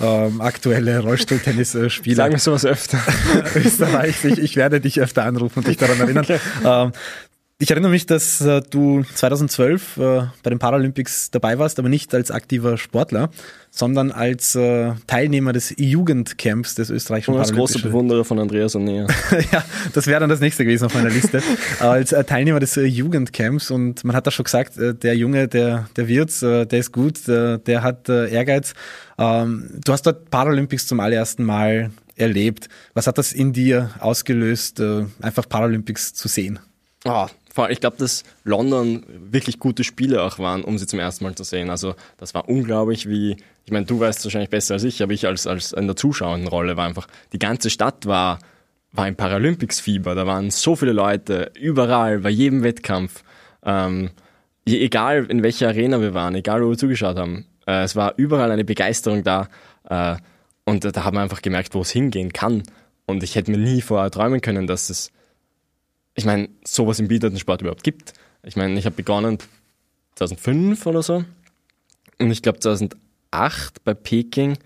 ähm, 0.00 0.40
aktuelle 0.40 1.00
Rollstuhltennisspieler. 1.00 2.16
Sagen 2.16 2.32
wir 2.32 2.38
sowas 2.38 2.64
öfter. 2.64 2.98
Österreich, 3.54 4.24
ich, 4.24 4.38
ich, 4.38 4.56
werde 4.56 4.80
dich 4.80 5.00
öfter 5.00 5.24
anrufen 5.24 5.60
und 5.60 5.68
dich 5.68 5.76
daran 5.76 6.00
erinnern. 6.00 6.24
Okay. 6.24 6.40
Ähm, 6.64 6.92
ich 7.60 7.70
erinnere 7.70 7.92
mich, 7.92 8.04
dass 8.04 8.40
äh, 8.40 8.62
du 8.68 9.04
2012 9.14 9.96
äh, 9.96 10.00
bei 10.42 10.50
den 10.50 10.58
Paralympics 10.58 11.30
dabei 11.30 11.56
warst, 11.56 11.78
aber 11.78 11.88
nicht 11.88 12.12
als 12.12 12.32
aktiver 12.32 12.76
Sportler, 12.76 13.30
sondern 13.70 14.10
als 14.10 14.56
äh, 14.56 14.92
Teilnehmer 15.06 15.52
des 15.52 15.72
Jugendcamps 15.78 16.74
des 16.74 16.90
österreichischen 16.90 17.34
Und 17.34 17.40
als 17.40 17.52
großer 17.52 17.78
Bewunderer 17.78 18.24
von 18.24 18.40
Andreas 18.40 18.74
Onea. 18.74 19.06
ja, 19.52 19.64
das 19.92 20.08
wäre 20.08 20.18
dann 20.18 20.30
das 20.30 20.40
nächste 20.40 20.64
gewesen 20.64 20.86
auf 20.86 20.94
meiner 20.94 21.10
Liste. 21.10 21.42
als 21.78 22.10
äh, 22.10 22.24
Teilnehmer 22.24 22.58
des 22.58 22.76
äh, 22.76 22.82
Jugendcamps 22.82 23.70
und 23.70 24.02
man 24.02 24.16
hat 24.16 24.26
da 24.26 24.32
schon 24.32 24.44
gesagt, 24.44 24.76
äh, 24.76 24.92
der 24.92 25.16
Junge, 25.16 25.46
der, 25.46 25.88
der 25.96 26.08
wird's, 26.08 26.40
der 26.40 26.72
ist 26.72 26.90
gut, 26.90 27.28
der, 27.28 27.58
der 27.58 27.82
hat 27.82 28.08
Ehrgeiz. 28.08 28.74
Ähm, 29.16 29.70
du 29.84 29.92
hast 29.92 30.02
dort 30.02 30.28
Paralympics 30.28 30.88
zum 30.88 30.98
allerersten 30.98 31.44
Mal 31.44 31.92
erlebt. 32.16 32.68
Was 32.94 33.06
hat 33.06 33.16
das 33.16 33.32
in 33.32 33.52
dir 33.52 33.90
ausgelöst, 34.00 34.80
einfach 35.20 35.48
Paralympics 35.48 36.14
zu 36.14 36.28
sehen? 36.28 36.58
Oh, 37.04 37.26
vor 37.54 37.64
allem, 37.64 37.72
ich 37.72 37.78
glaube, 37.78 37.96
dass 37.98 38.24
London 38.42 39.04
wirklich 39.30 39.60
gute 39.60 39.84
Spiele 39.84 40.24
auch 40.24 40.40
waren, 40.40 40.64
um 40.64 40.76
sie 40.76 40.88
zum 40.88 40.98
ersten 40.98 41.22
Mal 41.22 41.36
zu 41.36 41.44
sehen. 41.44 41.70
Also 41.70 41.94
das 42.16 42.34
war 42.34 42.48
unglaublich, 42.48 43.08
wie, 43.08 43.36
ich 43.64 43.70
meine, 43.70 43.86
du 43.86 44.00
weißt 44.00 44.24
wahrscheinlich 44.24 44.50
besser 44.50 44.74
als 44.74 44.82
ich, 44.82 45.00
aber 45.04 45.12
ich 45.12 45.24
als, 45.28 45.46
als 45.46 45.72
in 45.72 45.86
der 45.86 45.94
Zuschauenrolle 45.94 46.76
war 46.76 46.84
einfach, 46.84 47.06
die 47.32 47.38
ganze 47.38 47.70
Stadt 47.70 48.06
war, 48.06 48.40
war 48.90 49.06
im 49.06 49.14
Paralympics-Fieber. 49.14 50.16
Da 50.16 50.26
waren 50.26 50.50
so 50.50 50.74
viele 50.74 50.90
Leute, 50.90 51.52
überall, 51.54 52.18
bei 52.18 52.30
jedem 52.30 52.64
Wettkampf. 52.64 53.22
Ähm, 53.64 54.10
egal 54.66 55.26
in 55.26 55.44
welcher 55.44 55.68
Arena 55.68 56.00
wir 56.00 56.12
waren, 56.12 56.34
egal 56.34 56.60
wo 56.60 56.70
wir 56.70 56.76
zugeschaut 56.76 57.16
haben. 57.16 57.46
Äh, 57.68 57.84
es 57.84 57.94
war 57.94 58.14
überall 58.16 58.50
eine 58.50 58.64
Begeisterung 58.64 59.22
da. 59.22 59.46
Äh, 59.88 60.16
und 60.64 60.84
da 60.84 61.04
haben 61.04 61.16
wir 61.16 61.22
einfach 61.22 61.40
gemerkt, 61.40 61.72
wo 61.76 61.82
es 61.82 61.90
hingehen 61.90 62.32
kann. 62.32 62.64
Und 63.06 63.22
ich 63.22 63.36
hätte 63.36 63.52
mir 63.52 63.58
nie 63.58 63.80
vorher 63.80 64.10
träumen 64.10 64.40
können, 64.40 64.66
dass 64.66 64.90
es 64.90 65.12
ich 66.14 66.24
meine, 66.24 66.48
sowas 66.64 66.98
im 67.00 67.08
Behindertensport 67.08 67.60
überhaupt 67.60 67.82
gibt. 67.82 68.12
Ich 68.42 68.56
meine, 68.56 68.78
ich 68.78 68.86
habe 68.86 68.96
begonnen 68.96 69.38
2005 70.16 70.86
oder 70.86 71.02
so 71.02 71.24
und 72.18 72.30
ich 72.30 72.42
glaube 72.42 72.60
2008 72.60 73.84
bei 73.84 73.94
Peking 73.94 74.58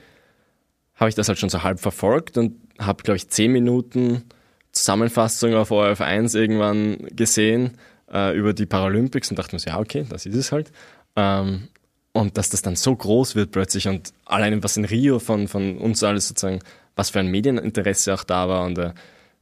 habe 0.97 1.09
ich 1.09 1.15
das 1.15 1.29
halt 1.29 1.39
schon 1.39 1.49
so 1.49 1.63
halb 1.63 1.81
verfolgt 1.81 2.37
und 2.37 2.57
habe, 2.79 3.03
glaube 3.03 3.17
ich, 3.17 3.29
zehn 3.29 3.53
Minuten 3.53 4.25
Zusammenfassung 4.73 5.55
auf 5.55 5.71
ORF1 5.71 6.37
irgendwann 6.37 6.99
gesehen 7.13 7.79
äh, 8.13 8.37
über 8.37 8.53
die 8.53 8.67
Paralympics 8.67 9.31
und 9.31 9.39
dachte 9.39 9.55
mir 9.55 9.61
so, 9.61 9.71
ja, 9.71 9.79
okay, 9.79 10.07
das 10.09 10.27
ist 10.27 10.35
es 10.35 10.53
halt. 10.53 10.71
Ähm, 11.17 11.69
und 12.13 12.37
dass 12.37 12.51
das 12.51 12.63
dann 12.63 12.77
so 12.77 12.95
groß 12.95 13.37
wird 13.37 13.53
plötzlich 13.53 13.87
und 13.89 14.13
allein 14.25 14.63
was 14.63 14.77
in 14.77 14.85
Rio 14.85 15.19
von, 15.19 15.47
von 15.49 15.79
uns 15.79 16.03
alles 16.03 16.29
sozusagen, 16.29 16.61
was 16.97 17.11
für 17.11 17.21
ein 17.21 17.29
Medieninteresse 17.29 18.13
auch 18.15 18.25
da 18.25 18.49
war 18.49 18.65
und 18.65 18.79
äh, 18.79 18.93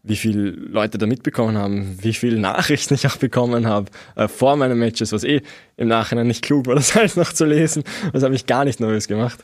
wie 0.07 0.17
viele 0.17 0.51
Leute 0.51 0.99
da 0.99 1.07
mitbekommen 1.07 1.57
haben, 1.57 1.99
wie 2.01 2.15
viele 2.15 2.39
Nachrichten 2.41 2.95
ich 2.95 3.07
auch 3.07 3.17
bekommen 3.17 3.67
habe 3.67 3.91
äh, 4.15 4.29
vor 4.29 4.57
meinen 4.57 4.79
Matches, 4.79 5.13
was 5.13 5.25
eh 5.25 5.43
im 5.77 5.89
Nachhinein 5.89 6.27
nicht 6.29 6.43
klug 6.43 6.67
war, 6.67 6.75
das 6.77 6.97
alles 6.97 7.17
noch 7.17 7.33
zu 7.33 7.45
lesen. 7.45 7.83
Das 8.13 8.23
habe 8.23 8.35
ich 8.35 8.47
gar 8.47 8.65
nicht 8.65 8.81
Neues 8.81 9.09
gemacht. 9.09 9.43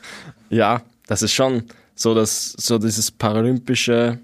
Ja, 0.49 0.81
das 1.07 1.21
ist 1.21 1.33
schon 1.33 1.63
so, 1.95 2.15
dass 2.15 2.53
so 2.57 2.77
dieses 2.79 3.11
paralympische, 3.11 4.19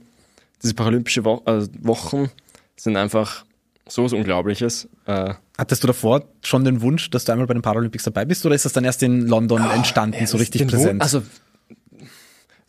diese 0.63 0.73
paralympische 0.73 1.25
Wo 1.25 1.43
äh, 1.45 1.67
Wochen 1.81 2.29
sind 2.75 2.95
einfach 2.95 3.45
so 3.87 4.03
was 4.03 4.13
Unglaubliches. 4.13 4.87
Äh, 5.05 5.33
Hattest 5.57 5.83
du 5.83 5.87
davor 5.87 6.23
schon 6.41 6.63
den 6.63 6.81
Wunsch, 6.81 7.09
dass 7.09 7.25
du 7.25 7.33
einmal 7.33 7.47
bei 7.47 7.53
den 7.53 7.61
Paralympics 7.61 8.05
dabei 8.05 8.23
bist 8.23 8.45
oder 8.45 8.55
ist 8.55 8.65
das 8.65 8.73
dann 8.73 8.85
erst 8.85 9.03
in 9.03 9.27
London 9.27 9.61
oh, 9.67 9.71
entstanden, 9.71 10.25
so 10.25 10.37
richtig 10.37 10.65
präsent? 10.67 11.01
Also 11.01 11.21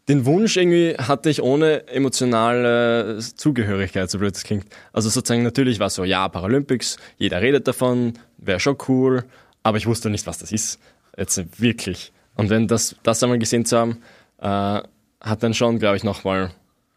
den 0.09 0.25
Wunsch 0.27 0.57
irgendwie 0.57 0.95
hatte 0.97 1.31
ich 1.31 1.43
ohne 1.43 1.87
emotionale 1.89 3.19
Zugehörigkeit, 3.19 4.11
so 4.11 4.19
blöd 4.19 4.35
das 4.35 4.45
klingt. 4.45 4.67
Also 4.93 5.09
sozusagen 5.09 5.43
natürlich 5.43 5.79
war 5.79 5.87
es 5.89 5.95
so, 5.95 6.05
ja, 6.05 6.29
Paralympics, 6.29 6.97
jeder 7.17 7.41
redet 7.41 7.69
davon, 7.69 8.15
wäre 8.39 8.61
schon 8.61 8.77
cool, 8.89 9.25
aber 9.63 9.79
ich 9.79 9.87
wusste 9.87 10.11
nicht, 10.11 10.27
was 10.27 10.39
das 10.39 10.53
ist. 10.53 10.79
Jetzt 11.17 11.61
wirklich. 11.61 12.13
Und 12.37 12.51
wenn 12.51 12.67
das, 12.67 12.97
das 13.03 13.23
einmal 13.23 13.39
gesehen 13.39 13.65
zu 13.65 13.79
haben, 13.79 14.03
äh, 14.39 14.83
hat 15.21 15.43
dann 15.43 15.55
schon, 15.55 15.79
glaube 15.79 15.97
ich, 15.97 16.05
nochmal 16.05 16.53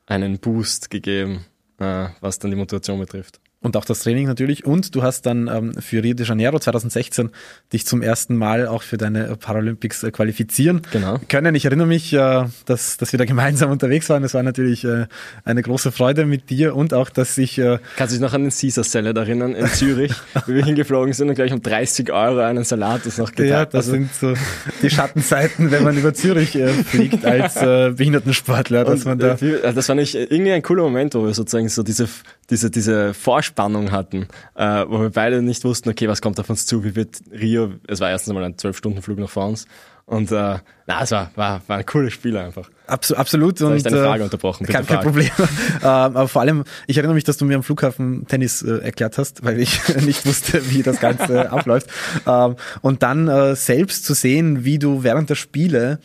einen 0.06 0.40
Boost 0.40 0.90
gegeben, 0.90 1.46
äh, 1.80 2.08
was 2.22 2.40
dann 2.40 2.52
die 2.52 2.58
Motivation 2.58 3.00
betrifft 3.00 3.40
und 3.64 3.78
auch 3.78 3.86
das 3.86 4.02
Training 4.02 4.28
natürlich. 4.28 4.66
Und 4.66 4.94
du 4.94 5.02
hast 5.02 5.26
dann 5.26 5.48
ähm, 5.48 5.74
für 5.80 6.04
Rio 6.04 6.14
de 6.14 6.26
Janeiro 6.26 6.60
2016 6.60 7.32
dich 7.72 7.86
zum 7.86 8.02
ersten 8.02 8.36
Mal 8.36 8.68
auch 8.68 8.84
für 8.84 8.98
deine 8.98 9.36
Paralympics 9.38 10.04
äh, 10.04 10.12
qualifizieren 10.12 10.82
genau. 10.92 11.20
können. 11.30 11.56
Ich 11.56 11.66
erinnere 11.66 11.88
mich, 11.88 12.14
äh, 12.14 12.46
dass, 12.66 12.98
dass 12.98 13.12
wir 13.14 13.18
da 13.18 13.26
gemeinsam 13.26 13.72
unterwegs 13.72 14.10
waren. 14.10 14.24
Es 14.24 14.34
war 14.34 14.44
natürlich 14.44 14.84
äh, 14.84 15.08
eine 15.46 15.62
große 15.62 15.92
Freude 15.92 16.26
mit 16.26 16.50
dir 16.50 16.76
und 16.76 16.94
auch, 16.94 17.10
dass 17.10 17.38
ich... 17.38 17.58
Äh, 17.58 17.80
Kannst 17.96 18.14
du 18.14 18.18
dich 18.18 18.22
noch 18.22 18.34
an 18.34 18.44
den 18.44 18.52
Caesar 18.52 18.84
Salad 18.84 19.18
erinnern 19.18 19.56
in 19.56 19.68
Zürich, 19.74 20.12
wie 20.46 20.56
wir 20.56 20.66
hingeflogen 20.66 21.14
sind 21.14 21.30
und 21.30 21.36
gleich 21.36 21.54
um 21.54 21.62
30 21.62 22.12
Euro 22.12 22.40
einen 22.40 22.66
Salat 22.66 23.06
ist 23.06 23.18
noch 23.18 23.32
geteilt. 23.32 23.50
Ja, 23.50 23.66
das 23.66 23.88
also, 23.88 23.92
sind 23.92 24.14
so 24.14 24.34
die 24.82 24.90
Schattenseiten, 24.90 25.72
wenn 25.72 25.84
man 25.84 25.98
über 25.98 26.14
Zürich 26.14 26.56
äh, 26.56 26.68
fliegt 26.68 27.26
als 27.26 27.56
äh, 27.58 27.92
Behindertensportler. 27.96 28.84
Dass 28.84 29.06
und, 29.06 29.06
man 29.06 29.20
da 29.20 29.36
äh, 29.36 29.74
das 29.74 29.88
war 29.88 29.96
nicht 29.96 30.16
irgendwie 30.16 30.52
ein 30.52 30.62
cooler 30.62 30.84
Moment, 30.84 31.16
wo 31.16 31.26
wir 31.26 31.34
sozusagen 31.34 31.70
so 31.70 31.84
diese, 31.84 32.08
diese, 32.50 32.70
diese 32.70 33.14
Vorstellung 33.14 33.54
Spannung 33.54 33.92
hatten, 33.92 34.28
äh, 34.56 34.86
wo 34.88 35.00
wir 35.00 35.10
beide 35.10 35.42
nicht 35.42 35.64
wussten, 35.64 35.90
okay, 35.90 36.08
was 36.08 36.22
kommt 36.22 36.40
auf 36.40 36.50
uns 36.50 36.66
zu, 36.66 36.84
wie 36.84 36.96
wird 36.96 37.22
Rio, 37.32 37.74
es 37.88 38.00
war 38.00 38.10
erstens 38.10 38.34
mal 38.34 38.44
ein 38.44 38.58
Zwölf-Stunden-Flug 38.58 39.20
noch 39.20 39.30
vor 39.30 39.46
uns 39.46 39.68
und 40.06 40.32
äh, 40.32 40.58
na, 40.86 41.02
es 41.02 41.12
war, 41.12 41.32
war, 41.36 41.62
war 41.68 41.78
ein 41.78 41.86
cooles 41.86 42.14
Spiel 42.14 42.36
einfach. 42.36 42.70
Absolut. 42.88 43.20
absolut. 43.20 43.62
und, 43.62 43.78
ich 43.78 43.84
deine 43.84 44.00
äh, 44.00 44.04
Frage 44.04 44.24
unterbrochen. 44.24 44.66
Kein, 44.68 44.86
kein 44.86 45.00
Problem. 45.00 45.30
ähm, 45.40 45.82
aber 45.82 46.28
vor 46.28 46.42
allem, 46.42 46.64
ich 46.88 46.98
erinnere 46.98 47.14
mich, 47.16 47.24
dass 47.24 47.38
du 47.38 47.46
mir 47.46 47.56
am 47.56 47.64
Flughafen 47.64 48.28
Tennis 48.28 48.64
äh, 48.64 48.80
erklärt 48.80 49.18
hast, 49.18 49.46
weil 49.46 49.60
ich 49.60 49.96
nicht 50.02 50.26
wusste, 50.26 50.70
wie 50.72 50.84
das 50.84 51.00
Ganze 51.00 51.52
abläuft. 51.52 51.88
Ähm, 52.28 52.56
und 52.82 53.04
dann 53.04 53.28
äh, 53.28 53.56
selbst 53.56 54.04
zu 54.04 54.14
sehen, 54.14 54.66
wie 54.66 54.80
du 54.80 55.04
während 55.04 55.30
der 55.30 55.36
Spiele 55.36 56.00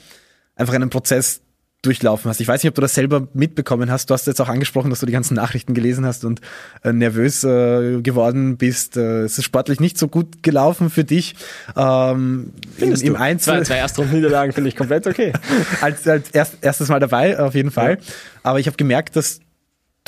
einfach 0.55 0.75
einen 0.75 0.91
Prozess 0.91 1.41
durchlaufen 1.83 2.29
hast. 2.29 2.41
Ich 2.41 2.49
weiß 2.49 2.63
nicht, 2.63 2.71
ob 2.71 2.75
du 2.75 2.81
das 2.81 2.95
selber 2.95 3.29
mitbekommen 3.35 3.91
hast. 3.91 4.11
Du 4.11 4.15
hast 4.15 4.27
jetzt 4.27 4.41
auch 4.41 4.49
angesprochen, 4.49 4.91
dass 4.91 4.99
du 4.99 5.07
die 5.07 5.13
ganzen 5.13 5.35
Nachrichten 5.35 5.75
gelesen 5.75 6.05
hast 6.05 6.25
und 6.25 6.41
äh, 6.83 6.93
nervös 6.93 7.45
äh, 7.45 8.01
geworden 8.03 8.57
bist. 8.57 8.97
Äh, 8.97 9.23
es 9.23 9.39
ist 9.39 9.45
sportlich 9.45 9.79
nicht 9.79 9.97
so 9.97 10.09
gut 10.09 10.43
gelaufen 10.43 10.91
für 10.91 11.05
dich. 11.05 11.37
Ähm, 11.77 12.53
Findest 12.77 13.05
im, 13.05 13.15
im 13.15 13.21
Einzel 13.21 13.59
zwei, 13.59 13.63
zwei 13.63 13.77
Erstrundenniederlagen 13.77 14.53
finde 14.53 14.69
ich 14.71 14.77
komplett 14.77 15.07
okay. 15.07 15.33
als 15.81 16.07
als 16.09 16.31
erst, 16.31 16.59
erstes 16.63 16.89
Mal 16.89 16.99
dabei, 16.99 17.39
auf 17.39 17.55
jeden 17.55 17.71
Fall. 17.71 17.99
Ja. 18.01 18.13
Aber 18.43 18.59
ich 18.59 18.67
habe 18.67 18.77
gemerkt, 18.77 19.15
dass 19.15 19.41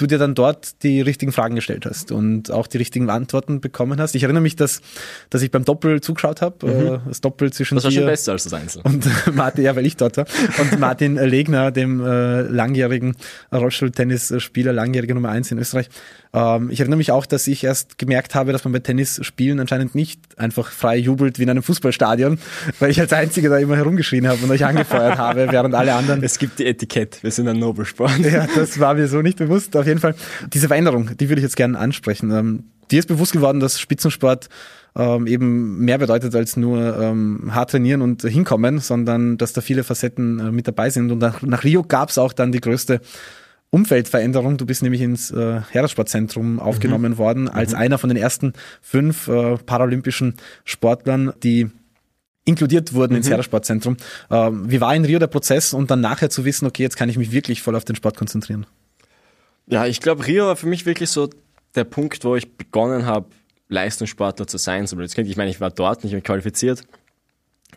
du 0.01 0.07
dir 0.07 0.19
dann 0.19 0.35
dort 0.35 0.83
die 0.83 1.01
richtigen 1.01 1.33
Fragen 1.33 1.55
gestellt 1.55 1.87
hast 1.87 2.13
und 2.13 2.51
auch 2.51 2.67
die 2.67 2.79
richtigen 2.79 3.11
Antworten 3.11 3.61
bekommen 3.61 4.01
hast. 4.01 4.15
Ich 4.15 4.23
erinnere 4.23 4.43
mich, 4.43 4.57
dass, 4.57 4.81
dass 5.29 5.43
ich 5.43 5.51
beim 5.51 5.65
Doppel 5.65 6.01
zugeschaut 6.01 6.41
habe, 6.41 6.67
mhm. 6.67 6.95
Äh, 6.95 6.99
das 7.09 7.21
Doppel 7.21 7.53
zwischen 7.53 7.75
Das 7.75 7.85
war 7.85 7.91
schon 7.91 8.07
besser 8.07 8.33
als 8.33 8.45
das 8.45 8.53
Einzel. 8.53 8.83
Und 8.85 9.07
Martin, 9.35 9.65
ja, 9.65 9.77
weil 9.77 9.87
ich 9.87 9.97
dort 9.97 10.17
war. 10.17 10.27
Und 10.59 10.79
Martin 10.79 11.17
Legner, 11.17 11.71
dem 11.71 12.01
äh, 12.01 12.43
langjährigen 12.43 13.17
Rollstuhl-Tennisspieler, 13.53 14.73
langjähriger 14.73 15.15
Nummer 15.15 15.31
eins 15.31 15.51
in 15.51 15.59
Österreich. 15.59 15.89
Ähm, 16.33 16.71
ich 16.71 16.81
erinnere 16.81 16.99
mich 16.99 17.11
auch, 17.11 17.27
dass 17.27 17.47
ich 17.47 17.65
erst 17.65 17.99
gemerkt 17.99 18.35
habe, 18.35 18.53
dass 18.53 18.65
man 18.65 18.73
bei 18.73 18.79
Tennisspielen 18.79 19.59
anscheinend 19.59 19.95
nicht 19.95 20.21
einfach 20.39 20.71
frei 20.71 20.97
jubelt 20.97 21.39
wie 21.39 21.43
in 21.43 21.51
einem 21.51 21.63
Fußballstadion, 21.63 22.39
weil 22.79 22.91
ich 22.91 23.01
als 23.01 23.13
Einziger 23.13 23.51
da 23.51 23.59
immer 23.59 23.77
herumgeschrien 23.77 24.29
habe 24.29 24.43
und 24.43 24.51
euch 24.51 24.65
angefeuert 24.65 25.19
habe, 25.19 25.49
während 25.51 25.75
alle 25.75 25.95
anderen. 25.95 26.23
Es 26.23 26.39
gibt 26.39 26.59
die 26.59 26.67
Etikett, 26.67 27.23
wir 27.23 27.31
sind 27.31 27.49
ein 27.49 27.59
Nobelsport. 27.59 28.19
Ja, 28.21 28.47
das 28.55 28.79
war 28.79 28.95
mir 28.95 29.09
so 29.09 29.23
nicht 29.23 29.39
bewusst. 29.39 29.77
Auf 29.77 29.87
jeden 29.87 30.01
Fall, 30.01 30.15
diese 30.53 30.69
Veränderung, 30.69 31.11
die 31.17 31.29
würde 31.29 31.41
ich 31.41 31.45
jetzt 31.45 31.57
gerne 31.57 31.79
ansprechen. 31.79 32.31
Ähm, 32.31 32.65
dir 32.91 33.01
ist 33.01 33.09
bewusst 33.09 33.33
geworden, 33.33 33.61
dass 33.61 33.81
Spitzensport 33.81 34.49
ähm, 34.97 35.27
eben 35.27 35.79
mehr 35.79 35.99
bedeutet 35.99 36.35
als 36.35 36.57
nur 36.57 36.99
ähm, 36.99 37.51
hart 37.55 37.71
trainieren 37.71 38.03
und 38.03 38.23
hinkommen, 38.23 38.79
sondern 38.79 39.39
dass 39.39 39.53
da 39.53 39.61
viele 39.61 39.85
Facetten 39.85 40.39
äh, 40.39 40.51
mit 40.51 40.67
dabei 40.67 40.91
sind. 40.91 41.11
Und 41.11 41.19
nach, 41.19 41.43
nach 41.43 41.65
Rio 41.65 41.83
gab 41.83 42.11
es 42.11 42.19
auch 42.19 42.33
dann 42.33 42.53
die 42.53 42.61
größte 42.61 43.01
Umfeldveränderung. 43.71 44.57
Du 44.57 44.67
bist 44.67 44.83
nämlich 44.83 45.01
ins 45.01 45.31
äh, 45.31 45.61
Heeressportzentrum 45.71 46.59
aufgenommen 46.59 47.13
mhm. 47.13 47.19
worden 47.19 47.49
als 47.49 47.73
mhm. 47.73 47.79
einer 47.79 47.99
von 47.99 48.09
den 48.09 48.17
ersten 48.17 48.53
fünf 48.83 49.29
äh, 49.29 49.57
paralympischen 49.59 50.35
Sportlern, 50.65 51.33
die 51.43 51.71
inkludiert 52.45 52.93
wurden 52.95 53.13
mhm. 53.13 53.19
ins 53.19 53.31
Heeressportzentrum. 53.31 53.97
Ähm, 54.31 54.71
wie 54.71 54.81
war 54.81 54.95
in 54.95 55.05
Rio 55.05 55.19
der 55.19 55.29
Prozess 55.29 55.73
und 55.73 55.91
dann 55.91 56.01
nachher 56.01 56.31
zu 56.31 56.45
wissen, 56.45 56.67
okay, 56.67 56.83
jetzt 56.83 56.97
kann 56.97 57.09
ich 57.09 57.17
mich 57.17 57.33
wirklich 57.33 57.63
voll 57.63 57.77
auf 57.77 57.85
den 57.85 57.97
Sport 57.97 58.17
konzentrieren? 58.17 58.67
Ja, 59.67 59.87
ich 59.87 60.01
glaube, 60.01 60.27
Rio 60.27 60.47
war 60.47 60.57
für 60.57 60.67
mich 60.67 60.85
wirklich 60.85 61.11
so 61.11 61.31
der 61.77 61.85
Punkt, 61.85 62.25
wo 62.25 62.35
ich 62.35 62.57
begonnen 62.57 63.07
habe, 63.07 63.27
Leistungssportler 63.69 64.49
zu 64.49 64.59
sein. 64.59 64.89
So 64.89 64.99
ich 64.99 65.37
meine, 65.37 65.51
ich 65.51 65.61
war 65.61 65.71
dort 65.71 66.03
nicht 66.03 66.13
mehr 66.13 66.23
qualifiziert. 66.23 66.83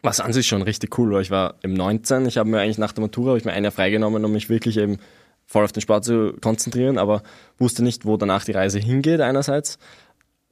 Was 0.01 0.19
an 0.19 0.33
sich 0.33 0.47
schon 0.47 0.63
richtig 0.63 0.97
cool 0.97 1.11
war. 1.11 1.21
Ich 1.21 1.29
war 1.29 1.55
im 1.61 1.75
19, 1.75 2.25
ich 2.25 2.39
habe 2.39 2.49
mir 2.49 2.59
eigentlich 2.59 2.79
nach 2.79 2.93
der 2.93 3.03
Matura 3.03 3.35
ich 3.35 3.45
mir 3.45 3.53
ein 3.53 3.63
Jahr 3.63 3.71
freigenommen, 3.71 4.25
um 4.25 4.31
mich 4.31 4.49
wirklich 4.49 4.77
eben 4.77 4.97
voll 5.45 5.63
auf 5.63 5.71
den 5.71 5.81
Sport 5.81 6.05
zu 6.05 6.33
konzentrieren, 6.41 6.97
aber 6.97 7.23
wusste 7.57 7.83
nicht, 7.83 8.05
wo 8.05 8.17
danach 8.17 8.45
die 8.45 8.51
Reise 8.51 8.79
hingeht 8.79 9.21
einerseits. 9.21 9.77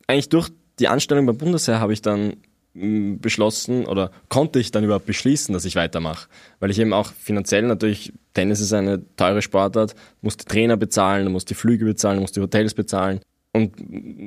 Eigentlich 0.08 0.30
durch 0.30 0.50
die 0.80 0.88
Anstellung 0.88 1.26
beim 1.26 1.38
Bundesheer 1.38 1.80
habe 1.80 1.94
ich 1.94 2.02
dann 2.02 2.38
mm, 2.74 3.18
beschlossen 3.18 3.86
oder 3.86 4.12
konnte 4.30 4.60
ich 4.60 4.72
dann 4.72 4.84
überhaupt 4.84 5.06
beschließen, 5.06 5.54
dass 5.54 5.66
ich 5.66 5.76
weitermache. 5.76 6.28
Weil 6.60 6.72
ich 6.72 6.80
eben 6.80 6.94
auch 6.94 7.12
finanziell 7.14 7.64
natürlich, 7.64 8.14
Tennis 8.34 8.60
ist 8.60 8.74
eine 8.74 9.02
teure 9.16 9.42
Sportart, 9.42 9.96
musst 10.22 10.42
die 10.42 10.46
Trainer 10.46 10.78
bezahlen, 10.78 11.32
musst 11.32 11.50
die 11.50 11.56
Flüge 11.56 11.86
bezahlen, 11.86 12.20
musst 12.20 12.36
die 12.36 12.42
Hotels 12.42 12.74
bezahlen. 12.74 13.22
Und 13.54 13.74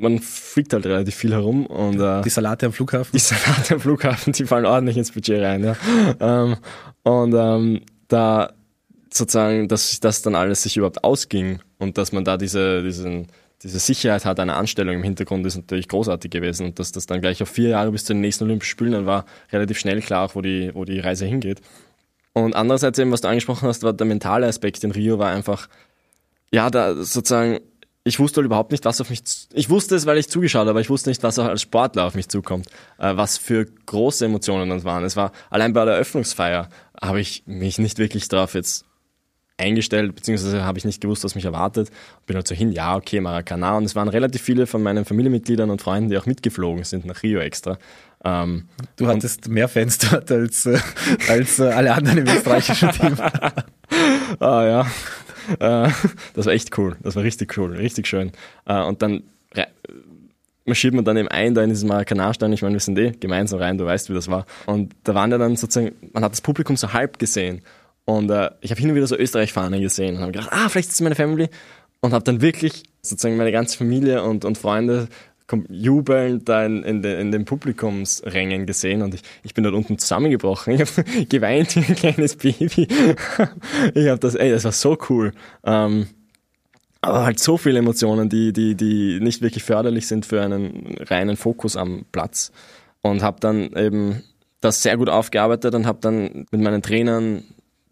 man 0.02 0.18
fliegt 0.18 0.74
halt 0.74 0.84
relativ 0.84 1.14
viel 1.14 1.32
herum. 1.32 1.64
Und, 1.66 1.98
äh, 1.98 2.20
die 2.20 2.28
Salate 2.28 2.66
am 2.66 2.72
Flughafen? 2.72 3.10
Die 3.14 3.18
Salate 3.18 3.74
am 3.74 3.80
Flughafen, 3.80 4.34
die 4.34 4.44
fallen 4.44 4.66
ordentlich 4.66 4.98
ins 4.98 5.12
Budget 5.12 5.42
rein. 5.42 5.64
Ja. 5.64 5.76
ähm, 6.20 6.56
und 7.04 7.34
ähm, 7.34 7.80
da 8.08 8.52
sozusagen, 9.16 9.68
dass 9.68 10.00
das 10.00 10.22
dann 10.22 10.34
alles 10.34 10.62
sich 10.64 10.76
überhaupt 10.76 11.04
ausging 11.04 11.60
und 11.78 11.98
dass 11.98 12.12
man 12.12 12.24
da 12.24 12.36
diese, 12.36 12.82
diesen, 12.82 13.28
diese 13.62 13.78
Sicherheit 13.78 14.24
hat, 14.24 14.40
eine 14.40 14.54
Anstellung 14.54 14.96
im 14.96 15.02
Hintergrund 15.02 15.46
ist 15.46 15.56
natürlich 15.56 15.88
großartig 15.88 16.30
gewesen 16.30 16.66
und 16.66 16.78
dass 16.78 16.90
das 16.90 17.06
dann 17.06 17.20
gleich 17.20 17.40
auf 17.42 17.48
vier 17.48 17.70
Jahre 17.70 17.92
bis 17.92 18.04
zu 18.04 18.12
den 18.12 18.20
nächsten 18.20 18.44
Olympischen 18.44 18.72
Spielen 18.72 18.92
dann 18.92 19.06
war 19.06 19.24
relativ 19.52 19.78
schnell 19.78 20.00
klar, 20.02 20.26
auch 20.26 20.34
wo 20.34 20.40
die, 20.40 20.74
wo 20.74 20.84
die 20.84 20.98
Reise 20.98 21.26
hingeht. 21.26 21.60
Und 22.32 22.56
andererseits 22.56 22.98
eben, 22.98 23.12
was 23.12 23.20
du 23.20 23.28
angesprochen 23.28 23.68
hast, 23.68 23.84
war 23.84 23.92
der 23.92 24.06
mentale 24.06 24.48
Aspekt 24.48 24.82
in 24.82 24.90
Rio 24.90 25.20
war 25.20 25.30
einfach, 25.30 25.68
ja, 26.52 26.68
da 26.68 26.94
sozusagen, 26.96 27.60
ich 28.02 28.18
wusste 28.18 28.38
halt 28.38 28.46
überhaupt 28.46 28.72
nicht, 28.72 28.84
was 28.84 29.00
auf 29.00 29.10
mich, 29.10 29.22
ich 29.52 29.70
wusste 29.70 29.94
es, 29.94 30.06
weil 30.06 30.18
ich 30.18 30.28
zugeschaut 30.28 30.62
habe, 30.62 30.70
aber 30.70 30.80
ich 30.80 30.90
wusste 30.90 31.10
nicht, 31.10 31.22
was 31.22 31.38
auch 31.38 31.46
als 31.46 31.62
Sportler 31.62 32.04
auf 32.04 32.16
mich 32.16 32.28
zukommt, 32.28 32.66
äh, 32.98 33.16
was 33.16 33.38
für 33.38 33.64
große 33.86 34.24
Emotionen 34.24 34.70
das 34.70 34.82
waren. 34.82 35.04
Es 35.04 35.14
war, 35.14 35.30
allein 35.50 35.72
bei 35.72 35.84
der 35.84 35.94
Eröffnungsfeier 35.94 36.68
habe 37.00 37.20
ich 37.20 37.44
mich 37.46 37.78
nicht 37.78 37.98
wirklich 37.98 38.26
darauf 38.26 38.54
jetzt 38.54 38.84
eingestellt, 39.56 40.14
beziehungsweise 40.14 40.64
habe 40.64 40.78
ich 40.78 40.84
nicht 40.84 41.00
gewusst, 41.00 41.24
was 41.24 41.34
mich 41.34 41.44
erwartet. 41.44 41.90
Bin 42.26 42.36
halt 42.36 42.48
so 42.48 42.54
hin, 42.54 42.72
ja, 42.72 42.96
okay, 42.96 43.20
Maracana. 43.20 43.76
Und 43.76 43.84
es 43.84 43.94
waren 43.94 44.08
relativ 44.08 44.42
viele 44.42 44.66
von 44.66 44.82
meinen 44.82 45.04
Familienmitgliedern 45.04 45.70
und 45.70 45.80
Freunden, 45.80 46.10
die 46.10 46.18
auch 46.18 46.26
mitgeflogen 46.26 46.84
sind 46.84 47.04
nach 47.04 47.22
Rio 47.22 47.40
extra. 47.40 47.78
Ähm, 48.24 48.68
du 48.96 49.06
hattest 49.06 49.48
mehr 49.48 49.68
Fans 49.68 49.98
dort 50.10 50.30
als, 50.32 50.66
äh, 50.66 50.78
als 51.28 51.58
äh, 51.58 51.64
alle 51.64 51.94
anderen 51.94 52.18
im 52.18 52.26
österreichischen 52.26 52.90
Team. 52.90 53.16
ah 54.40 54.64
ja, 54.64 54.80
äh, 55.86 55.90
das 56.34 56.46
war 56.46 56.52
echt 56.52 56.76
cool. 56.78 56.96
Das 57.02 57.14
war 57.16 57.22
richtig 57.22 57.56
cool, 57.56 57.76
richtig 57.76 58.06
schön. 58.08 58.32
Äh, 58.66 58.82
und 58.82 59.02
dann 59.02 59.22
marschiert 60.66 60.94
man 60.94 61.04
dann 61.04 61.16
eben 61.16 61.28
ein 61.28 61.54
da 61.54 61.62
in 61.62 61.68
diesem 61.68 61.88
Maracanã-Stein. 61.88 62.52
Ich 62.52 62.62
meine, 62.62 62.74
wir 62.74 62.80
sind 62.80 62.98
eh 62.98 63.10
gemeinsam 63.10 63.60
rein, 63.60 63.78
du 63.78 63.84
weißt, 63.84 64.08
wie 64.10 64.14
das 64.14 64.28
war. 64.28 64.46
Und 64.66 64.94
da 65.04 65.14
waren 65.14 65.30
ja 65.30 65.38
dann 65.38 65.56
sozusagen, 65.56 65.94
man 66.12 66.24
hat 66.24 66.32
das 66.32 66.40
Publikum 66.40 66.76
so 66.76 66.92
halb 66.92 67.18
gesehen. 67.18 67.62
Und 68.04 68.30
äh, 68.30 68.50
ich 68.60 68.70
habe 68.70 68.80
hin 68.80 68.90
und 68.90 68.96
wieder 68.96 69.06
so 69.06 69.16
Österreich-Fahnen 69.16 69.80
gesehen 69.80 70.16
und 70.16 70.22
habe 70.22 70.32
gedacht, 70.32 70.50
ah, 70.52 70.68
vielleicht 70.68 70.88
ist 70.88 70.94
es 70.94 71.00
meine 71.00 71.14
Family. 71.14 71.48
Und 72.00 72.12
habe 72.12 72.24
dann 72.24 72.42
wirklich 72.42 72.82
sozusagen 73.00 73.36
meine 73.36 73.52
ganze 73.52 73.78
Familie 73.78 74.22
und, 74.22 74.44
und 74.44 74.58
Freunde 74.58 75.08
jubelnd 75.68 76.48
da 76.48 76.64
in, 76.64 76.82
in, 76.82 77.02
den, 77.02 77.20
in 77.20 77.32
den 77.32 77.44
Publikumsrängen 77.44 78.66
gesehen 78.66 79.02
und 79.02 79.14
ich, 79.14 79.22
ich 79.42 79.54
bin 79.54 79.62
dort 79.62 79.76
unten 79.76 79.98
zusammengebrochen. 79.98 80.74
Ich 80.74 80.80
habe 80.80 81.04
geweint 81.28 81.76
wie 81.76 81.80
ein 81.80 81.94
kleines 81.94 82.36
Baby. 82.36 82.88
ich 83.94 84.08
habe 84.08 84.18
das, 84.18 84.34
ey, 84.34 84.50
das 84.50 84.64
war 84.64 84.72
so 84.72 84.98
cool. 85.08 85.32
Ähm, 85.64 86.06
aber 87.02 87.24
halt 87.24 87.38
so 87.38 87.58
viele 87.58 87.78
Emotionen, 87.78 88.30
die, 88.30 88.52
die, 88.52 88.74
die 88.74 89.20
nicht 89.20 89.42
wirklich 89.42 89.62
förderlich 89.62 90.06
sind 90.06 90.24
für 90.24 90.40
einen 90.42 90.96
reinen 91.00 91.36
Fokus 91.36 91.76
am 91.76 92.06
Platz. 92.12 92.50
Und 93.02 93.22
habe 93.22 93.38
dann 93.40 93.74
eben 93.74 94.22
das 94.62 94.82
sehr 94.82 94.96
gut 94.96 95.10
aufgearbeitet 95.10 95.74
und 95.74 95.86
habe 95.86 95.98
dann 96.00 96.46
mit 96.50 96.60
meinen 96.62 96.80
Trainern 96.80 97.44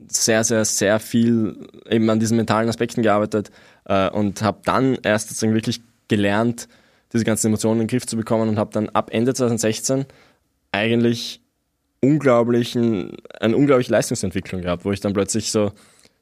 sehr, 0.09 0.45
sehr, 0.45 0.65
sehr 0.65 1.01
viel 1.01 1.69
eben 1.89 2.09
an 2.11 2.21
diesen 2.21 2.37
mentalen 2.37 2.69
Aspekten 2.69 3.03
gearbeitet 3.03 3.51
äh, 3.87 4.11
und 4.11 4.43
habe 4.43 4.61
dann 4.65 4.99
erst 5.03 5.29
sozusagen 5.29 5.55
wirklich 5.55 5.83
gelernt, 6.09 6.69
diese 7.13 7.25
ganzen 7.25 7.49
Emotionen 7.49 7.81
in 7.81 7.87
den 7.87 7.91
Griff 7.91 8.07
zu 8.07 8.17
bekommen 8.17 8.49
und 8.49 8.59
habe 8.59 8.71
dann 8.73 8.89
ab 8.91 9.11
Ende 9.13 9.35
2016 9.35 10.07
eigentlich 10.73 11.41
unglaublichen, 12.01 13.17
eine 13.41 13.57
unglaubliche 13.57 13.93
Leistungsentwicklung 13.93 14.63
gehabt, 14.63 14.85
wo 14.85 14.93
ich 14.93 15.01
dann 15.01 15.13
plötzlich 15.13 15.53
so 15.53 15.73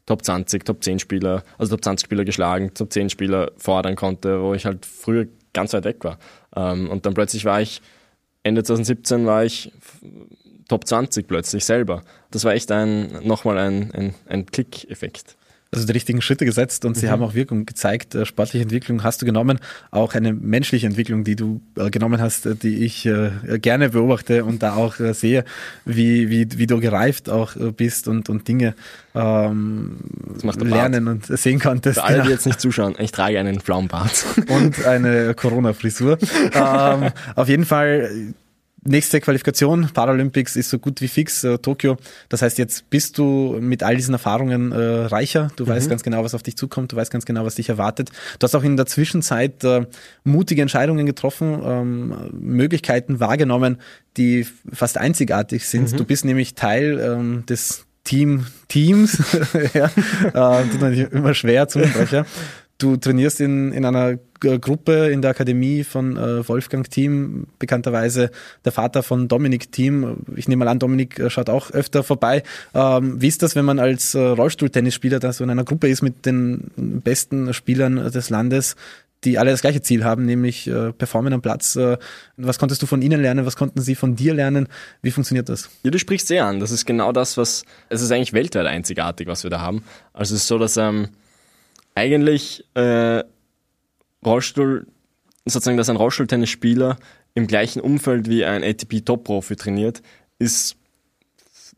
Top 0.06 0.24
20, 0.24 0.64
Top 0.64 0.82
10 0.82 0.98
Spieler, 0.98 1.44
also 1.58 1.76
Top 1.76 1.84
20 1.84 2.04
Spieler 2.04 2.24
geschlagen, 2.24 2.74
Top 2.74 2.92
10 2.92 3.10
Spieler 3.10 3.52
fordern 3.56 3.96
konnte, 3.96 4.42
wo 4.42 4.54
ich 4.54 4.66
halt 4.66 4.84
früher 4.84 5.26
ganz 5.52 5.72
weit 5.72 5.84
weg 5.84 6.04
war. 6.04 6.18
Ähm, 6.54 6.90
und 6.90 7.06
dann 7.06 7.14
plötzlich 7.14 7.44
war 7.44 7.60
ich, 7.60 7.80
Ende 8.42 8.62
2017 8.62 9.26
war 9.26 9.44
ich 9.44 9.72
Top 10.70 10.86
20 10.86 11.26
plötzlich 11.26 11.64
selber. 11.64 12.04
Das 12.30 12.44
war 12.44 12.54
echt 12.54 12.70
ein, 12.70 13.24
nochmal 13.24 13.58
ein, 13.58 13.90
ein, 13.92 14.14
ein 14.28 14.46
Klick-Effekt. 14.46 15.36
Also 15.72 15.84
die 15.84 15.92
richtigen 15.92 16.22
Schritte 16.22 16.44
gesetzt 16.44 16.84
und 16.84 16.94
mhm. 16.94 17.00
sie 17.00 17.10
haben 17.10 17.24
auch 17.24 17.34
Wirkung 17.34 17.66
gezeigt. 17.66 18.14
Äh, 18.14 18.24
sportliche 18.24 18.62
Entwicklung 18.62 19.02
hast 19.02 19.20
du 19.20 19.26
genommen, 19.26 19.58
auch 19.90 20.14
eine 20.14 20.32
menschliche 20.32 20.86
Entwicklung, 20.86 21.24
die 21.24 21.34
du 21.34 21.60
äh, 21.76 21.90
genommen 21.90 22.20
hast, 22.20 22.46
äh, 22.46 22.54
die 22.54 22.84
ich 22.84 23.08
gerne 23.60 23.90
beobachte 23.90 24.44
und 24.44 24.62
da 24.62 24.76
auch 24.76 24.94
sehe, 25.12 25.44
wie, 25.84 26.30
wie, 26.30 26.46
wie 26.56 26.68
du 26.68 26.78
gereift 26.78 27.28
auch 27.28 27.54
bist 27.76 28.06
und, 28.06 28.28
und 28.28 28.46
Dinge 28.46 28.74
ähm, 29.16 29.96
lernen 30.42 31.08
und 31.08 31.26
sehen 31.26 31.58
konntest. 31.58 31.98
Für 31.98 32.04
alle, 32.04 32.16
die 32.18 32.22
genau. 32.22 32.34
jetzt 32.34 32.46
nicht 32.46 32.60
zuschauen, 32.60 32.94
ich 32.98 33.10
trage 33.10 33.40
einen 33.40 33.60
Pflaumenbart. 33.60 34.24
Und 34.48 34.86
eine 34.86 35.34
Corona-Frisur. 35.34 36.18
ähm, 36.54 37.10
auf 37.34 37.48
jeden 37.48 37.64
Fall 37.64 38.34
nächste 38.84 39.20
Qualifikation, 39.20 39.90
Paralympics 39.92 40.56
ist 40.56 40.70
so 40.70 40.78
gut 40.78 41.00
wie 41.00 41.08
fix, 41.08 41.44
äh, 41.44 41.58
Tokio. 41.58 41.96
Das 42.28 42.42
heißt, 42.42 42.58
jetzt 42.58 42.88
bist 42.90 43.18
du 43.18 43.58
mit 43.60 43.82
all 43.82 43.96
diesen 43.96 44.14
Erfahrungen 44.14 44.72
äh, 44.72 44.76
reicher. 44.76 45.48
Du 45.56 45.64
mhm. 45.64 45.68
weißt 45.70 45.90
ganz 45.90 46.02
genau, 46.02 46.24
was 46.24 46.34
auf 46.34 46.42
dich 46.42 46.56
zukommt. 46.56 46.92
Du 46.92 46.96
weißt 46.96 47.10
ganz 47.10 47.24
genau, 47.24 47.44
was 47.44 47.56
dich 47.56 47.68
erwartet. 47.68 48.10
Du 48.38 48.44
hast 48.44 48.54
auch 48.54 48.64
in 48.64 48.76
der 48.76 48.86
Zwischenzeit 48.86 49.62
äh, 49.64 49.86
mutige 50.24 50.62
Entscheidungen 50.62 51.06
getroffen, 51.06 51.60
ähm, 51.64 52.14
Möglichkeiten 52.32 53.20
wahrgenommen, 53.20 53.78
die 54.16 54.46
fast 54.72 54.98
einzigartig 54.98 55.66
sind. 55.66 55.92
Mhm. 55.92 55.96
Du 55.96 56.04
bist 56.04 56.24
nämlich 56.24 56.54
Teil 56.54 56.98
ähm, 57.00 57.44
des 57.46 57.84
Team 58.04 58.46
Teams. 58.68 59.22
ja, 59.74 59.90
äh, 60.34 61.02
immer 61.02 61.34
schwer, 61.34 61.68
Zungenbrecher 61.68 62.26
Du 62.80 62.96
trainierst 62.96 63.42
in, 63.42 63.72
in 63.72 63.84
einer 63.84 64.16
Gruppe 64.40 65.10
in 65.10 65.20
der 65.20 65.32
Akademie 65.32 65.84
von 65.84 66.16
äh, 66.16 66.48
Wolfgang 66.48 66.90
Team, 66.90 67.46
bekannterweise 67.58 68.30
der 68.64 68.72
Vater 68.72 69.02
von 69.02 69.28
Dominik 69.28 69.70
Team. 69.70 70.16
Ich 70.34 70.48
nehme 70.48 70.64
mal 70.64 70.70
an, 70.70 70.78
Dominik 70.78 71.18
äh, 71.18 71.28
schaut 71.28 71.50
auch 71.50 71.70
öfter 71.72 72.02
vorbei. 72.02 72.42
Ähm, 72.72 73.20
wie 73.20 73.28
ist 73.28 73.42
das, 73.42 73.54
wenn 73.54 73.66
man 73.66 73.78
als 73.78 74.14
äh, 74.14 74.18
Rollstuhltennisspieler 74.18 75.20
da 75.20 75.34
so 75.34 75.44
in 75.44 75.50
einer 75.50 75.64
Gruppe 75.64 75.88
ist 75.88 76.00
mit 76.00 76.24
den 76.24 76.70
besten 77.04 77.52
Spielern 77.52 77.96
des 78.10 78.30
Landes, 78.30 78.76
die 79.24 79.36
alle 79.36 79.50
das 79.50 79.60
gleiche 79.60 79.82
Ziel 79.82 80.02
haben, 80.02 80.24
nämlich 80.24 80.66
äh, 80.66 80.94
performen 80.94 81.34
am 81.34 81.42
Platz. 81.42 81.76
Äh, 81.76 81.98
was 82.38 82.58
konntest 82.58 82.80
du 82.80 82.86
von 82.86 83.02
ihnen 83.02 83.20
lernen? 83.20 83.44
Was 83.44 83.56
konnten 83.56 83.82
sie 83.82 83.94
von 83.94 84.16
dir 84.16 84.32
lernen? 84.32 84.68
Wie 85.02 85.10
funktioniert 85.10 85.50
das? 85.50 85.68
Ja, 85.82 85.90
du 85.90 85.98
sprichst 85.98 86.28
sehr 86.28 86.46
an. 86.46 86.60
Das 86.60 86.70
ist 86.70 86.86
genau 86.86 87.12
das, 87.12 87.36
was, 87.36 87.64
es 87.90 88.00
ist 88.00 88.10
eigentlich 88.10 88.32
weltweit 88.32 88.64
einzigartig, 88.64 89.26
was 89.26 89.42
wir 89.42 89.50
da 89.50 89.60
haben. 89.60 89.84
Also 90.14 90.34
es 90.34 90.42
ist 90.42 90.48
so, 90.48 90.56
dass 90.56 90.78
ähm, 90.78 91.08
eigentlich 92.00 92.64
äh, 92.74 93.22
Rollstuhl, 94.24 94.86
sozusagen, 95.44 95.76
dass 95.76 95.90
ein 95.90 95.96
Rollstuhltennisspieler 95.96 96.96
im 97.34 97.46
gleichen 97.46 97.80
Umfeld 97.80 98.28
wie 98.28 98.44
ein 98.44 98.64
ATP-Top-Profi 98.64 99.56
trainiert, 99.56 100.02
ist 100.38 100.76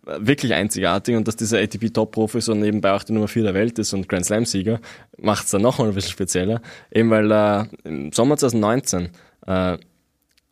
wirklich 0.04 0.54
einzigartig 0.54 1.16
und 1.16 1.26
dass 1.26 1.36
dieser 1.36 1.58
ATP-Top-Profi 1.58 2.40
so 2.40 2.54
nebenbei 2.54 2.92
auch 2.92 3.02
die 3.02 3.12
Nummer 3.12 3.28
4 3.28 3.42
der 3.44 3.54
Welt 3.54 3.78
ist 3.78 3.92
und 3.94 4.08
Grand 4.08 4.24
Slam-Sieger, 4.24 4.80
macht 5.18 5.44
es 5.44 5.50
dann 5.50 5.62
nochmal 5.62 5.88
ein 5.88 5.94
bisschen 5.94 6.12
spezieller. 6.12 6.62
Eben 6.92 7.10
weil 7.10 7.30
äh, 7.30 7.64
im 7.84 8.12
Sommer 8.12 8.36
2019 8.36 9.10
äh, 9.46 9.78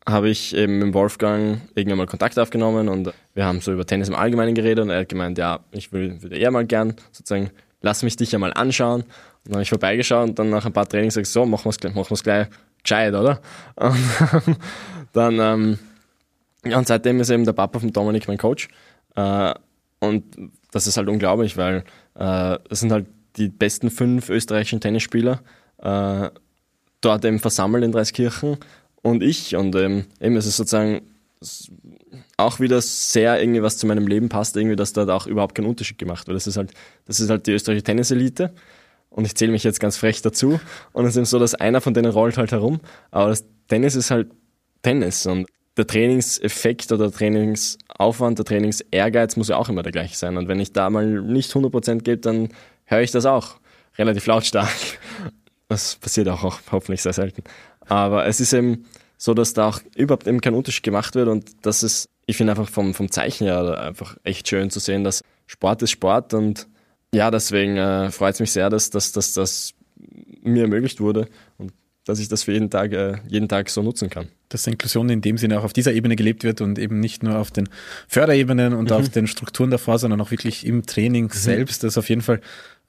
habe 0.05 0.29
ich 0.29 0.57
eben 0.57 0.79
mit 0.79 0.95
Wolfgang 0.95 1.61
irgendwann 1.77 1.99
mal 1.99 2.07
Kontakt 2.07 2.39
aufgenommen 2.39 2.89
und 2.89 3.13
wir 3.35 3.45
haben 3.45 3.61
so 3.61 3.73
über 3.73 3.87
Tennis 3.87 4.09
im 4.09 4.17
Allgemeinen 4.17 4.55
geredet 4.55 4.83
und 4.83 4.91
er 4.91 5.01
hat 5.01 5.09
gemeint, 5.09 5.39
ja, 5.39 5.61
ich 5.71 5.93
würde 5.93 6.37
eher 6.37 6.51
mal 6.51 6.67
gern 6.67 6.95
sozusagen, 7.13 7.51
lass 7.81 8.03
mich 8.03 8.17
dich 8.17 8.33
ja 8.33 8.39
mal 8.39 8.53
anschauen. 8.53 9.03
Und 9.03 9.09
dann 9.47 9.55
habe 9.55 9.63
ich 9.63 9.71
vorbeigeschaut 9.71 10.29
und 10.29 10.39
dann 10.39 10.51
nach 10.51 10.67
ein 10.67 10.73
paar 10.73 10.89
Trainings 10.89 11.17
ich, 11.17 11.29
so, 11.29 11.47
machen 11.47 11.65
wir 11.65 11.71
es 11.71 11.79
gleich, 11.79 11.95
machen 11.95 12.11
wir's 12.11 12.23
gleich 12.23 12.49
gescheit, 12.83 13.15
oder? 13.15 13.41
Und 13.77 14.57
dann, 15.13 15.39
ähm, 15.41 15.79
ja, 16.65 16.79
und 16.79 16.87
seitdem 16.87 17.21
ist 17.21 17.31
eben 17.31 17.45
der 17.45 17.53
Papa 17.53 17.81
von 17.81 17.93
Dominik 17.93 18.29
mein 18.29 18.39
Coach. 18.39 18.69
Äh, 19.17 19.55
und 19.99 20.25
das 20.71 20.87
ist 20.87 20.97
halt 20.97 21.09
unglaublich, 21.09 21.57
weil 21.57 21.85
äh, 22.15 22.59
es 22.71 22.81
sind 22.81 22.93
halt 22.93 23.07
die 23.37 23.49
besten 23.49 23.91
fünf 23.91 24.29
österreichischen 24.29 24.81
Tennisspieler 24.81 25.41
äh, 25.79 26.31
dort 27.01 27.25
eben 27.25 27.39
versammelt 27.39 27.85
in 27.85 27.93
Dreiskirchen 27.93 28.59
und 29.03 29.23
ich. 29.23 29.57
Und 29.57 29.75
ähm, 29.75 30.07
eben 30.21 30.37
es 30.37 30.47
ist 30.47 30.57
sozusagen 30.57 31.03
auch 32.37 32.61
wieder 32.61 32.81
sehr 32.83 33.41
irgendwie 33.41 33.63
was 33.63 33.79
zu 33.79 33.87
meinem 33.87 34.07
Leben 34.07 34.29
passt, 34.29 34.57
irgendwie, 34.57 34.77
dass 34.77 34.93
da 34.93 35.09
auch 35.15 35.27
überhaupt 35.27 35.55
kein 35.55 35.65
Unterschied 35.65 35.99
gemacht 35.99 36.27
wird. 36.27 36.37
Das 36.37 36.47
ist 36.47 36.57
halt, 36.57 36.73
das 37.07 37.21
ist 37.21 37.31
halt 37.31 37.47
die 37.47 37.53
österreichische 37.53 37.85
Tenniselite. 37.85 38.53
Und 39.09 39.25
ich 39.25 39.35
zähle 39.35 39.51
mich 39.51 39.65
jetzt 39.65 39.81
ganz 39.81 39.97
frech 39.97 40.23
dazu. 40.23 40.61
Und 40.93 41.05
es 41.05 41.11
ist 41.11 41.17
eben 41.17 41.27
so, 41.27 41.39
dass 41.39 41.55
einer 41.55 41.81
von 41.81 41.95
denen 41.95 42.13
rollt 42.13 42.37
halt 42.37 42.53
herum. 42.53 42.81
Aber 43.11 43.31
das 43.31 43.45
Tennis 43.69 43.97
ist 43.97 44.11
halt 44.11 44.31
Tennis. 44.83 45.27
Und 45.27 45.47
der 45.77 45.87
Trainingseffekt 45.87 46.93
oder 46.93 47.09
der 47.09 47.13
Trainingsaufwand, 47.13 48.39
der 48.39 48.45
Trainingsehrgeiz 48.45 49.37
muss 49.37 49.49
ja 49.49 49.57
auch 49.57 49.69
immer 49.69 49.83
der 49.83 49.93
gleiche 49.93 50.17
sein. 50.17 50.37
Und 50.37 50.47
wenn 50.47 50.61
ich 50.61 50.73
da 50.73 50.91
mal 50.91 51.07
nicht 51.07 51.53
100% 51.53 52.03
gebe, 52.03 52.19
dann 52.19 52.51
höre 52.85 53.01
ich 53.01 53.11
das 53.11 53.27
auch 53.27 53.57
relativ 53.99 54.27
lautstark. 54.27 54.69
Das 55.69 55.97
passiert 55.97 56.29
auch 56.29 56.61
hoffentlich 56.71 57.03
sehr 57.03 57.13
selten. 57.13 57.43
Aber 57.87 58.27
es 58.27 58.41
ist 58.41 58.53
eben 58.53 58.85
so, 59.23 59.35
dass 59.35 59.53
da 59.53 59.69
auch 59.69 59.81
überhaupt 59.95 60.27
eben 60.27 60.41
kein 60.41 60.55
Unterschied 60.55 60.83
gemacht 60.83 61.15
wird 61.15 61.29
und 61.29 61.51
das 61.67 61.83
ist, 61.83 62.09
ich 62.25 62.39
finde 62.39 62.53
einfach 62.53 62.71
vom, 62.71 62.95
vom 62.95 63.11
Zeichen 63.11 63.45
her 63.47 63.79
einfach 63.79 64.17
echt 64.25 64.49
schön 64.49 64.71
zu 64.71 64.81
sehen, 64.81 65.05
dass 65.05 65.23
Sport 65.47 65.83
ist 65.83 65.91
Sport 65.91 66.33
und 66.33 66.67
ja, 67.15 67.31
deswegen 67.31 67.77
äh, 67.77 68.11
freut 68.11 68.35
es 68.35 68.41
mich 68.41 68.51
sehr, 68.51 68.71
dass, 68.71 68.89
dass, 68.89 69.13
dass 69.13 69.35
das 69.35 69.75
mir 70.43 70.63
ermöglicht 70.63 71.01
wurde 71.01 71.29
und 71.59 71.73
dass 72.07 72.19
ich 72.19 72.29
das 72.29 72.45
für 72.45 72.53
jeden 72.53 72.71
Tag, 72.71 72.93
äh, 72.93 73.19
jeden 73.29 73.49
Tag 73.49 73.69
so 73.69 73.83
nutzen 73.83 74.09
kann. 74.09 74.29
Dass 74.51 74.67
Inklusion 74.67 75.09
in 75.09 75.23
dem 75.23 75.39
Sinne 75.39 75.59
auch 75.59 75.65
auf 75.65 75.73
dieser 75.73 75.93
Ebene 75.93 76.17
gelebt 76.17 76.45
wird 76.45 76.61
und 76.61 76.79
eben 76.79 77.01
nicht 77.01 77.23
nur 77.23 77.39
auf 77.39 77.51
den 77.51 77.69
Förderebenen 78.07 78.75
und 78.75 78.91
mhm. 78.91 78.97
auf 78.97 79.09
den 79.09 79.27
Strukturen 79.27 79.71
davor, 79.71 79.99
sondern 79.99 80.21
auch 80.21 80.31
wirklich 80.31 80.67
im 80.67 80.85
Training 80.85 81.25
mhm. 81.25 81.33
selbst. 81.33 81.83
Das 81.83 81.95
ist 81.95 81.99
auf 81.99 82.09
jeden 82.09 82.23
Fall 82.23 82.41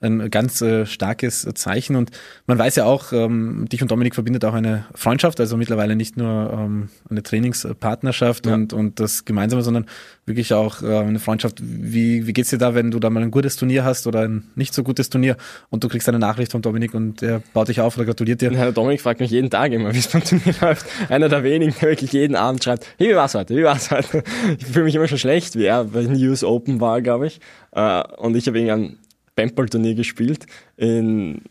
ein 0.02 0.30
ganz 0.30 0.60
äh, 0.60 0.84
starkes 0.84 1.48
Zeichen. 1.54 1.96
Und 1.96 2.10
man 2.46 2.58
weiß 2.58 2.76
ja 2.76 2.84
auch, 2.84 3.12
ähm, 3.12 3.66
dich 3.70 3.82
und 3.82 3.90
Dominik 3.90 4.14
verbindet 4.14 4.44
auch 4.44 4.54
eine 4.54 4.84
Freundschaft, 4.94 5.38
also 5.40 5.56
mittlerweile 5.56 5.96
nicht 5.96 6.16
nur 6.16 6.52
ähm, 6.52 6.88
eine 7.08 7.22
Trainingspartnerschaft 7.22 8.46
ja. 8.46 8.54
und, 8.54 8.72
und 8.72 8.98
das 9.00 9.24
Gemeinsame, 9.24 9.62
sondern 9.62 9.86
wirklich 10.26 10.52
auch 10.54 10.82
äh, 10.82 10.98
eine 10.98 11.20
Freundschaft. 11.20 11.60
Wie, 11.62 12.26
wie 12.26 12.32
geht's 12.32 12.50
dir 12.50 12.58
da, 12.58 12.74
wenn 12.74 12.90
du 12.90 12.98
da 12.98 13.10
mal 13.10 13.22
ein 13.22 13.30
gutes 13.30 13.56
Turnier 13.56 13.84
hast 13.84 14.06
oder 14.06 14.22
ein 14.22 14.44
nicht 14.56 14.74
so 14.74 14.82
gutes 14.82 15.08
Turnier 15.08 15.36
und 15.70 15.84
du 15.84 15.88
kriegst 15.88 16.08
eine 16.08 16.18
Nachricht 16.18 16.52
von 16.52 16.62
Dominik 16.62 16.94
und 16.94 17.22
er 17.22 17.42
baut 17.52 17.68
dich 17.68 17.80
auf 17.80 17.96
oder 17.96 18.04
gratuliert 18.04 18.40
dir? 18.40 18.52
Ja, 18.52 18.64
der 18.64 18.72
Dominik 18.72 19.00
fragt 19.00 19.20
mich 19.20 19.30
jeden 19.30 19.50
Tag 19.50 19.72
immer, 19.72 19.94
wie 19.94 19.98
es 19.98 20.08
beim 20.08 20.24
Turnier 20.24 20.54
läuft. 20.60 20.86
Einer 21.08 21.28
der 21.28 21.44
wenigen, 21.44 21.51
der 21.60 21.82
wirklich 21.82 22.12
jeden 22.12 22.36
Abend 22.36 22.64
schreibt, 22.64 22.86
hey, 22.98 23.10
wie 23.10 23.16
war's 23.16 23.34
heute? 23.34 23.56
Wie 23.56 23.64
war's 23.64 23.90
heute? 23.90 24.22
Ich 24.58 24.66
fühle 24.66 24.84
mich 24.84 24.94
immer 24.94 25.08
schon 25.08 25.18
schlecht, 25.18 25.56
wie 25.56 25.64
er 25.64 25.84
bei 25.84 26.02
News 26.02 26.44
Open 26.44 26.80
war, 26.80 27.00
glaube 27.02 27.26
ich. 27.26 27.40
Äh, 27.72 28.02
und 28.18 28.36
ich 28.36 28.46
habe 28.46 28.58
irgendwann 28.58 28.98
Paintball-Turnier 29.36 29.94
gespielt 29.94 30.46
in 30.76 31.42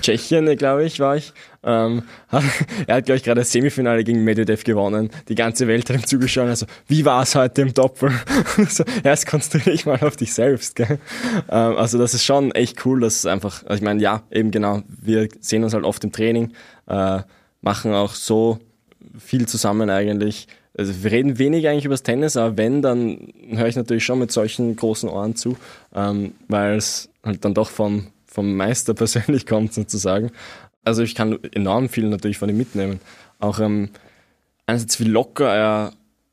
Tschechien, 0.00 0.56
glaube 0.56 0.84
ich, 0.84 1.00
war 1.00 1.16
ich. 1.16 1.32
Ähm, 1.64 2.04
er 2.86 2.96
hat, 2.96 3.06
glaube 3.06 3.16
ich, 3.16 3.24
gerade 3.24 3.40
das 3.40 3.50
Semifinale 3.50 4.04
gegen 4.04 4.22
Medvedev 4.22 4.62
gewonnen. 4.62 5.10
Die 5.28 5.34
ganze 5.34 5.66
Welt 5.66 5.90
hat 5.90 5.96
ihm 5.96 6.06
zugeschaut. 6.06 6.46
Also, 6.48 6.66
wie 6.86 7.04
war 7.04 7.22
es 7.22 7.34
heute 7.34 7.62
im 7.62 7.74
Doppel? 7.74 8.12
so, 8.68 8.84
erst 9.02 9.26
konzentriere 9.26 9.74
ich 9.74 9.84
mal 9.84 9.98
auf 10.00 10.16
dich 10.16 10.32
selbst. 10.32 10.76
Gell? 10.76 10.98
Ähm, 11.50 11.76
also, 11.76 11.98
das 11.98 12.14
ist 12.14 12.24
schon 12.24 12.52
echt 12.52 12.84
cool, 12.86 13.00
dass 13.00 13.16
es 13.16 13.26
einfach, 13.26 13.64
also 13.64 13.74
ich 13.74 13.82
meine, 13.82 14.00
ja, 14.00 14.22
eben 14.30 14.52
genau, 14.52 14.82
wir 14.88 15.28
sehen 15.40 15.64
uns 15.64 15.74
halt 15.74 15.84
oft 15.84 16.04
im 16.04 16.12
Training, 16.12 16.52
äh, 16.86 17.22
machen 17.60 17.92
auch 17.92 18.14
so 18.14 18.60
viel 19.18 19.46
zusammen 19.46 19.90
eigentlich. 19.90 20.48
Also 20.76 21.02
wir 21.02 21.10
reden 21.10 21.38
wenig 21.38 21.68
eigentlich 21.68 21.86
über 21.86 21.94
das 21.94 22.02
Tennis, 22.02 22.36
aber 22.36 22.56
wenn, 22.56 22.82
dann 22.82 23.32
höre 23.48 23.66
ich 23.66 23.76
natürlich 23.76 24.04
schon 24.04 24.18
mit 24.18 24.30
solchen 24.30 24.76
großen 24.76 25.08
Ohren 25.08 25.34
zu, 25.34 25.56
ähm, 25.94 26.34
weil 26.48 26.76
es 26.76 27.08
halt 27.24 27.44
dann 27.44 27.54
doch 27.54 27.70
vom, 27.70 28.08
vom 28.26 28.54
Meister 28.56 28.94
persönlich 28.94 29.46
kommt 29.46 29.72
sozusagen. 29.72 30.30
Also 30.84 31.02
ich 31.02 31.14
kann 31.14 31.38
enorm 31.52 31.88
viel 31.88 32.08
natürlich 32.08 32.38
von 32.38 32.48
ihm 32.48 32.58
mitnehmen. 32.58 33.00
Auch 33.38 33.58
ähm, 33.58 33.90
einerseits 34.66 35.00
wie 35.00 35.04
locker 35.04 35.52
er 35.52 35.92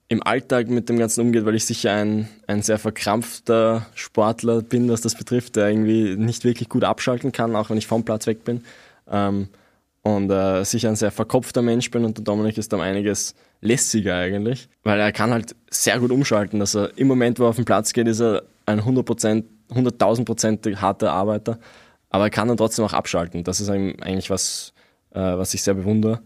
im 0.10 0.22
Alltag 0.22 0.70
mit 0.70 0.90
dem 0.90 1.00
Ganzen 1.00 1.22
umgeht, 1.22 1.46
weil 1.46 1.56
ich 1.56 1.66
sicher 1.66 1.94
ein, 1.94 2.28
ein 2.46 2.62
sehr 2.62 2.78
verkrampfter 2.78 3.88
Sportler 3.96 4.62
bin, 4.62 4.90
was 4.90 5.02
das 5.02 5.16
betrifft, 5.16 5.56
der 5.56 5.70
irgendwie 5.70 6.16
nicht 6.16 6.44
wirklich 6.44 6.70
gut 6.70 6.84
abschalten 6.84 7.32
kann, 7.32 7.56
auch 7.56 7.70
wenn 7.70 7.78
ich 7.78 7.88
vom 7.88 8.04
Platz 8.04 8.28
weg 8.28 8.44
bin. 8.44 8.64
Ähm, 9.10 9.48
und 10.04 10.30
äh, 10.30 10.64
sicher 10.64 10.90
ein 10.90 10.96
sehr 10.96 11.12
verkopfter 11.12 11.62
Mensch 11.62 11.90
bin 11.90 12.06
und 12.06 12.18
der 12.18 12.24
Dominik 12.24 12.58
ist 12.58 12.72
dann 12.74 12.82
einiges 12.82 13.34
lässiger 13.62 14.16
eigentlich, 14.16 14.70
weil 14.84 15.00
er 15.00 15.12
kann 15.12 15.32
halt 15.32 15.56
sehr 15.70 16.00
gut 16.00 16.12
umschalten, 16.12 16.60
dass 16.60 16.76
er 16.76 16.98
im 16.98 17.08
Moment, 17.08 17.40
wo 17.40 17.44
er 17.44 17.50
auf 17.50 17.56
den 17.56 17.66
Platz 17.66 17.94
geht, 17.94 18.08
ist 18.08 18.20
er 18.20 18.44
ein 18.66 18.82
100%, 18.82 19.44
100.000 19.72 20.26
Prozent 20.26 20.82
harter 20.82 21.12
Arbeiter, 21.12 21.58
aber 22.10 22.26
er 22.26 22.30
kann 22.30 22.50
dann 22.50 22.58
trotzdem 22.58 22.86
auch 22.86 22.94
abschalten. 22.94 23.44
Das 23.44 23.60
ist 23.60 23.70
eigentlich 23.70 24.30
was, 24.30 24.74
äh, 25.12 25.20
was 25.20 25.54
ich 25.54 25.64
sehr 25.64 25.74
bewundere. 25.74 26.20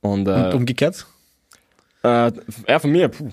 Und, 0.00 0.26
äh, 0.26 0.46
und 0.46 0.54
umgekehrt? 0.54 1.06
Äh, 2.02 2.32
ja, 2.66 2.78
von 2.78 2.90
mir, 2.90 3.08
puh. 3.08 3.30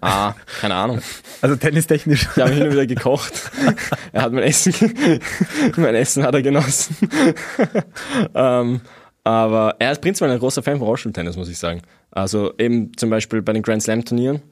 Ah, 0.00 0.34
keine 0.60 0.74
Ahnung. 0.74 1.00
Also 1.40 1.56
tennistechnisch. 1.56 2.28
Ich 2.36 2.42
habe 2.42 2.52
hin 2.52 2.64
und 2.64 2.72
wieder 2.72 2.86
gekocht. 2.86 3.32
er 4.12 4.22
hat 4.22 4.32
mein 4.32 4.44
Essen, 4.44 4.74
mein 5.76 5.94
Essen 5.94 6.22
hat 6.22 6.34
er 6.34 6.42
genossen. 6.42 6.96
ähm, 8.34 8.80
aber 9.24 9.76
er 9.78 9.92
ist 9.92 10.00
prinzipiell 10.00 10.32
ein 10.32 10.38
großer 10.38 10.62
Fan 10.62 10.78
von 10.78 10.86
Rollstuhltennis, 10.86 11.36
muss 11.36 11.48
ich 11.48 11.58
sagen. 11.58 11.82
Also 12.10 12.52
eben 12.58 12.96
zum 12.96 13.10
Beispiel 13.10 13.42
bei 13.42 13.52
den 13.52 13.62
Grand 13.62 13.82
Slam 13.82 14.04
Turnieren 14.04 14.42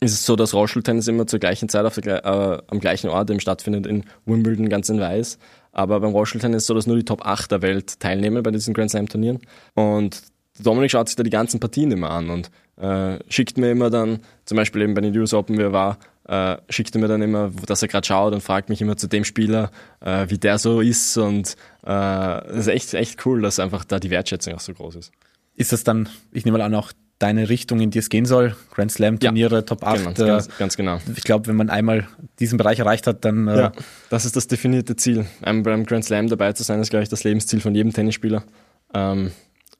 ist 0.00 0.12
es 0.12 0.26
so, 0.26 0.36
dass 0.36 0.54
Rollstuhltennis 0.54 1.08
immer 1.08 1.26
zur 1.26 1.38
gleichen 1.38 1.68
Zeit 1.68 1.86
auf 1.86 1.94
der, 1.94 2.24
äh, 2.24 2.62
am 2.66 2.80
gleichen 2.80 3.08
Ort 3.08 3.30
eben 3.30 3.40
stattfindet 3.40 3.86
in 3.86 4.04
Wimbledon 4.26 4.68
ganz 4.68 4.88
in 4.88 5.00
Weiß. 5.00 5.38
Aber 5.72 6.00
beim 6.00 6.12
Rollstuhltennis 6.12 6.58
ist 6.58 6.62
es 6.64 6.66
so, 6.66 6.74
dass 6.74 6.86
nur 6.86 6.96
die 6.96 7.04
Top 7.04 7.24
8 7.24 7.50
der 7.50 7.62
Welt 7.62 8.00
teilnehmen 8.00 8.42
bei 8.42 8.50
diesen 8.50 8.74
Grand 8.74 8.90
Slam 8.90 9.08
Turnieren. 9.08 9.40
Und 9.74 10.22
Dominik 10.60 10.90
schaut 10.90 11.08
sich 11.08 11.16
da 11.16 11.22
die 11.22 11.30
ganzen 11.30 11.60
Partien 11.60 11.90
immer 11.90 12.10
an 12.10 12.30
und 12.30 12.50
äh, 12.76 13.18
schickt 13.28 13.58
mir 13.58 13.70
immer 13.70 13.90
dann, 13.90 14.20
zum 14.44 14.56
Beispiel 14.56 14.82
eben 14.82 14.94
bei 14.94 15.00
den 15.00 15.16
US 15.18 15.34
Open, 15.34 15.58
wie 15.58 15.62
er 15.62 15.72
war, 15.72 15.98
äh, 16.26 16.56
schickt 16.68 16.94
er 16.94 17.00
mir 17.00 17.08
dann 17.08 17.22
immer, 17.22 17.50
dass 17.66 17.82
er 17.82 17.88
gerade 17.88 18.06
schaut 18.06 18.32
und 18.32 18.40
fragt 18.40 18.68
mich 18.68 18.80
immer 18.80 18.96
zu 18.96 19.08
dem 19.08 19.24
Spieler, 19.24 19.70
äh, 20.00 20.26
wie 20.28 20.38
der 20.38 20.58
so 20.58 20.80
ist 20.80 21.16
und 21.16 21.56
äh, 21.82 21.86
das 21.86 22.56
ist 22.56 22.68
echt, 22.68 22.94
echt 22.94 23.26
cool, 23.26 23.42
dass 23.42 23.58
einfach 23.58 23.84
da 23.84 23.98
die 23.98 24.10
Wertschätzung 24.10 24.54
auch 24.54 24.60
so 24.60 24.72
groß 24.72 24.96
ist. 24.96 25.12
Ist 25.54 25.72
das 25.72 25.84
dann, 25.84 26.08
ich 26.32 26.44
nehme 26.44 26.58
mal 26.58 26.64
an, 26.64 26.74
auch 26.74 26.92
deine 27.18 27.48
Richtung, 27.48 27.80
in 27.80 27.90
die 27.90 27.98
es 27.98 28.08
gehen 28.08 28.26
soll? 28.26 28.56
Grand 28.72 28.90
Slam 28.90 29.20
Turniere, 29.20 29.56
ja, 29.56 29.62
Top 29.62 29.84
8. 29.84 30.16
Genau, 30.16 30.26
ganz, 30.26 30.48
ganz, 30.58 30.76
genau. 30.76 30.98
Ich 31.14 31.24
glaube, 31.24 31.46
wenn 31.46 31.56
man 31.56 31.70
einmal 31.70 32.08
diesen 32.40 32.58
Bereich 32.58 32.78
erreicht 32.78 33.06
hat, 33.06 33.24
dann. 33.24 33.48
Äh, 33.48 33.56
ja, 33.56 33.72
das 34.10 34.24
ist 34.24 34.36
das 34.36 34.48
definierte 34.48 34.96
Ziel. 34.96 35.26
Einmal 35.42 35.62
beim 35.62 35.86
Grand 35.86 36.04
Slam 36.04 36.28
dabei 36.28 36.52
zu 36.52 36.64
sein, 36.64 36.80
ist, 36.80 36.90
glaube 36.90 37.04
ich, 37.04 37.08
das 37.08 37.24
Lebensziel 37.24 37.60
von 37.60 37.74
jedem 37.74 37.92
Tennisspieler. 37.92 38.44
Ähm, 38.92 39.30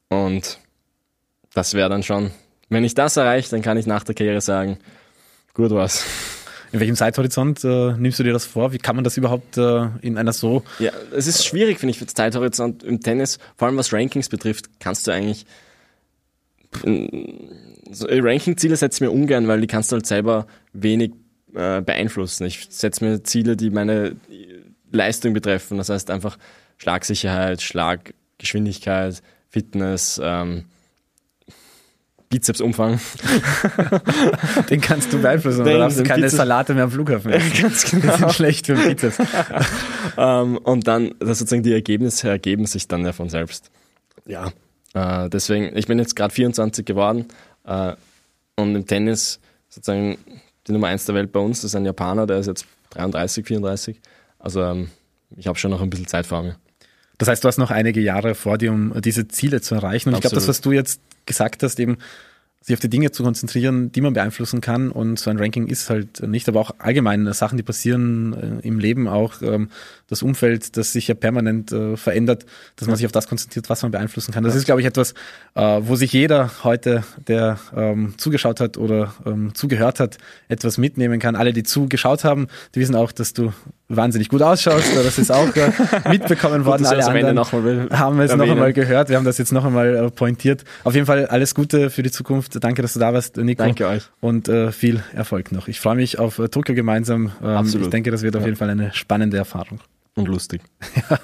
und 0.09 0.59
das 1.55 1.75
wäre 1.75 1.89
dann 1.89 2.03
schon, 2.03 2.31
wenn 2.69 2.85
ich 2.85 2.95
das 2.95 3.17
erreiche, 3.17 3.51
dann 3.51 3.63
kann 3.63 3.77
ich 3.77 3.87
nach 3.87 4.05
der 4.05 4.15
Karriere 4.15 4.41
sagen, 4.41 4.79
gut 5.53 5.71
war's. 5.71 6.05
In 6.73 6.81
welchem 6.81 6.97
Zeithorizont 6.97 7.63
äh, 7.63 7.93
nimmst 7.93 8.19
du 8.19 8.25
dir 8.25 8.33
das 8.33 8.47
vor? 8.47 8.73
Wie 8.73 8.79
kann 8.79 8.97
man 8.97 9.05
das 9.05 9.17
überhaupt 9.17 9.57
äh, 9.57 9.87
in 10.01 10.19
einer 10.19 10.33
so... 10.33 10.65
Ja, 10.81 10.91
es 11.13 11.29
ist 11.29 11.45
schwierig, 11.45 11.79
finde 11.79 11.93
ich, 11.93 11.99
für 11.99 12.07
Zeithorizont 12.07 12.83
im 12.83 13.01
Tennis, 13.01 13.39
vor 13.57 13.69
allem 13.69 13.77
was 13.77 13.93
Rankings 13.93 14.29
betrifft, 14.29 14.69
kannst 14.81 15.07
du 15.07 15.13
eigentlich... 15.13 15.47
So, 17.93 18.07
Ranking-Ziele 18.09 18.75
setze 18.75 18.97
ich 18.97 19.01
mir 19.03 19.13
ungern, 19.13 19.47
weil 19.47 19.61
die 19.61 19.69
kannst 19.69 19.93
du 19.93 19.95
halt 19.95 20.07
selber 20.07 20.49
wenig 20.73 21.13
äh, 21.55 21.81
beeinflussen. 21.81 22.47
Ich 22.47 22.67
setze 22.71 23.05
mir 23.05 23.23
Ziele, 23.23 23.57
die 23.57 23.71
meine 23.71 24.17
Leistung 24.91 25.35
betreffen. 25.35 25.79
Das 25.79 25.89
heißt 25.89 26.11
einfach 26.11 26.37
Schlagsicherheit, 26.79 27.63
Schlaggeschwindigkeit, 27.63 29.23
Fitness, 29.51 30.21
ähm, 30.21 30.65
Bizepsumfang. 32.39 32.99
Den 34.71 34.81
kannst 34.81 35.13
du 35.13 35.21
beeinflussen, 35.21 35.65
Den, 35.65 35.75
oder 35.75 35.85
darfst 35.85 36.01
du 36.01 36.03
keine 36.03 36.23
Bizeps 36.23 36.37
Salate 36.37 36.75
mehr 36.75 36.85
am 36.85 36.91
Flughafen 36.91 37.31
essen. 37.33 37.63
Ganz 37.63 37.91
genau. 37.91 38.13
Die 38.13 38.19
sind 38.19 38.33
schlecht 38.33 38.67
für 38.67 38.75
den 38.75 38.89
Bizeps. 38.89 39.19
um, 39.19 39.27
ähm, 40.19 40.59
und 40.59 40.89
dann, 40.89 41.15
das 41.21 41.39
sozusagen 41.39 41.63
die 41.63 41.73
Ergebnisse 41.73 42.29
ergeben 42.29 42.67
sich 42.67 42.89
dann 42.89 43.05
ja 43.05 43.13
von 43.13 43.29
selbst. 43.29 43.71
Ja, 44.27 44.51
äh, 44.95 45.31
deswegen, 45.31 45.77
ich 45.77 45.87
bin 45.87 45.99
jetzt 46.01 46.17
gerade 46.17 46.35
24 46.35 46.85
geworden 46.85 47.27
äh, 47.65 47.93
und 48.57 48.75
im 48.75 48.87
Tennis 48.87 49.39
sozusagen 49.69 50.19
die 50.67 50.73
Nummer 50.73 50.89
1 50.89 51.05
der 51.05 51.15
Welt 51.15 51.31
bei 51.31 51.41
uns 51.41 51.63
ist 51.63 51.77
ein 51.77 51.85
Japaner, 51.85 52.27
der 52.27 52.39
ist 52.39 52.47
jetzt 52.47 52.67
33, 52.91 53.47
34. 53.47 54.01
Also 54.39 54.63
ähm, 54.63 54.89
ich 55.37 55.47
habe 55.47 55.59
schon 55.59 55.71
noch 55.71 55.81
ein 55.81 55.91
bisschen 55.91 56.07
Zeit 56.09 56.27
vor 56.27 56.43
mir. 56.43 56.57
Das 57.19 57.29
heißt, 57.29 57.45
du 57.45 57.49
hast 57.49 57.59
noch 57.59 57.71
einige 57.71 58.01
Jahre 58.01 58.35
vor 58.35 58.59
dir, 58.59 58.73
um 58.73 59.01
diese 59.01 59.29
Ziele 59.29 59.61
zu 59.61 59.75
erreichen. 59.75 60.09
Und 60.09 60.17
Absolut. 60.17 60.25
ich 60.25 60.31
glaube, 60.31 60.35
das, 60.35 60.49
was 60.49 60.61
du 60.61 60.73
jetzt 60.73 61.01
gesagt 61.27 61.63
hast, 61.63 61.79
eben 61.79 61.99
sich 62.65 62.73
auf 62.73 62.81
die 62.81 62.89
Dinge 62.89 63.11
zu 63.11 63.23
konzentrieren, 63.23 63.93
die 63.93 64.01
man 64.01 64.15
beeinflussen 64.15 64.63
kann. 64.63 64.91
Und 64.91 65.19
so 65.19 65.29
ein 65.29 65.39
Ranking 65.39 65.67
ist 65.67 65.91
halt 65.91 66.27
nicht, 66.27 66.49
aber 66.49 66.61
auch 66.61 66.71
allgemein 66.79 67.31
Sachen, 67.35 67.59
die 67.59 67.63
passieren 67.63 68.61
äh, 68.63 68.67
im 68.67 68.79
Leben, 68.79 69.07
auch 69.07 69.43
ähm, 69.43 69.69
das 70.07 70.23
Umfeld, 70.23 70.79
das 70.79 70.93
sich 70.93 71.09
ja 71.09 71.15
permanent 71.15 71.73
äh, 71.73 71.99
verändert, 71.99 72.47
dass 72.77 72.89
man 72.89 72.97
sich 72.97 73.05
auf 73.05 73.13
das 73.13 73.29
konzentriert, 73.29 73.69
was 73.69 73.83
man 73.83 73.93
beeinflussen 73.93 74.33
kann. 74.33 74.45
Das 74.45 74.55
ist, 74.55 74.65
glaube 74.65 74.81
ich, 74.81 74.87
etwas, 74.87 75.13
äh, 75.55 75.81
wo 75.83 75.95
sich 75.95 76.15
jeder 76.15 76.65
heute, 76.65 77.05
der 77.27 77.59
ähm, 77.77 78.15
zugeschaut 78.17 78.61
hat 78.61 78.79
oder 78.79 79.13
ähm, 79.27 79.55
zugehört 79.55 80.01
hat, 80.01 80.17
etwas 80.49 80.79
mitnehmen 80.79 81.21
kann. 81.21 81.37
Alle, 81.37 81.53
die 81.53 81.65
zugeschaut 81.65 82.25
haben, 82.25 82.49
die 82.75 82.81
wissen 82.81 82.97
auch, 82.97 83.13
dass 83.13 83.35
du 83.35 83.53
wahnsinnig 83.89 84.29
gut 84.29 84.43
ausschaust. 84.43 84.97
Das 84.97 85.19
ist 85.19 85.31
auch 85.31 85.55
äh, 85.57 85.71
mitbekommen 86.09 86.65
worden. 86.65 86.87
Alle 86.87 87.07
anderen 87.07 87.39
haben 87.91 88.21
es 88.21 88.35
noch 88.35 88.49
einmal 88.49 88.73
gehört. 88.73 89.09
Wir 89.09 89.17
haben 89.17 89.25
das 89.25 89.39
jetzt 89.39 89.53
noch 89.53 89.65
einmal 89.65 89.95
äh, 89.95 90.11
pointiert. 90.11 90.65
Auf 90.85 90.95
jeden 90.95 91.07
Fall 91.07 91.27
alles 91.27 91.55
Gute 91.55 91.91
für 91.91 92.03
die 92.03 92.11
Zukunft. 92.11 92.63
Danke, 92.63 92.83
dass 92.83 92.95
du 92.95 93.01
da 93.01 93.13
warst, 93.13 93.37
Nico. 93.37 93.63
Danke 93.63 93.87
euch. 93.87 94.05
Und 94.21 94.49
äh, 94.49 94.73
viel 94.73 95.03
Erfolg 95.15 95.53
noch. 95.53 95.69
Ich 95.69 95.81
freue 95.81 95.97
mich 95.97 96.19
auf 96.19 96.39
äh, 96.39 96.49
Tokio 96.49 96.75
gemeinsam. 96.75 97.33
Ähm, 97.43 97.49
Absolut. 97.49 97.87
Ich 97.87 97.91
denke, 97.91 98.11
das 98.11 98.23
wird 98.23 98.37
auf 98.37 98.45
jeden 98.45 98.57
Fall 98.57 98.71
eine 98.71 98.93
spannende 98.95 99.37
Erfahrung. 99.37 99.81
Und 100.17 100.29
lustig. 100.29 100.63
Ja, 101.11 101.19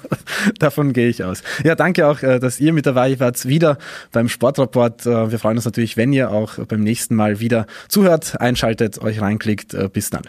davon 0.59 0.91
gehe 0.91 1.07
ich 1.07 1.23
aus. 1.23 1.43
Ja, 1.63 1.75
danke 1.75 2.07
auch, 2.07 2.19
dass 2.19 2.59
ihr 2.59 2.73
mit 2.73 2.85
dabei 2.85 3.19
wart. 3.19 3.45
Wieder 3.47 3.77
beim 4.11 4.27
Sportrapport. 4.27 5.05
Äh, 5.05 5.31
wir 5.31 5.39
freuen 5.39 5.57
uns 5.57 5.65
natürlich, 5.65 5.97
wenn 5.97 6.11
ihr 6.13 6.31
auch 6.31 6.57
beim 6.65 6.81
nächsten 6.81 7.15
Mal 7.15 7.39
wieder 7.39 7.67
zuhört, 7.87 8.39
einschaltet, 8.41 8.99
euch 9.01 9.21
reinklickt. 9.21 9.75
Bis 9.93 10.09
dann. 10.09 10.23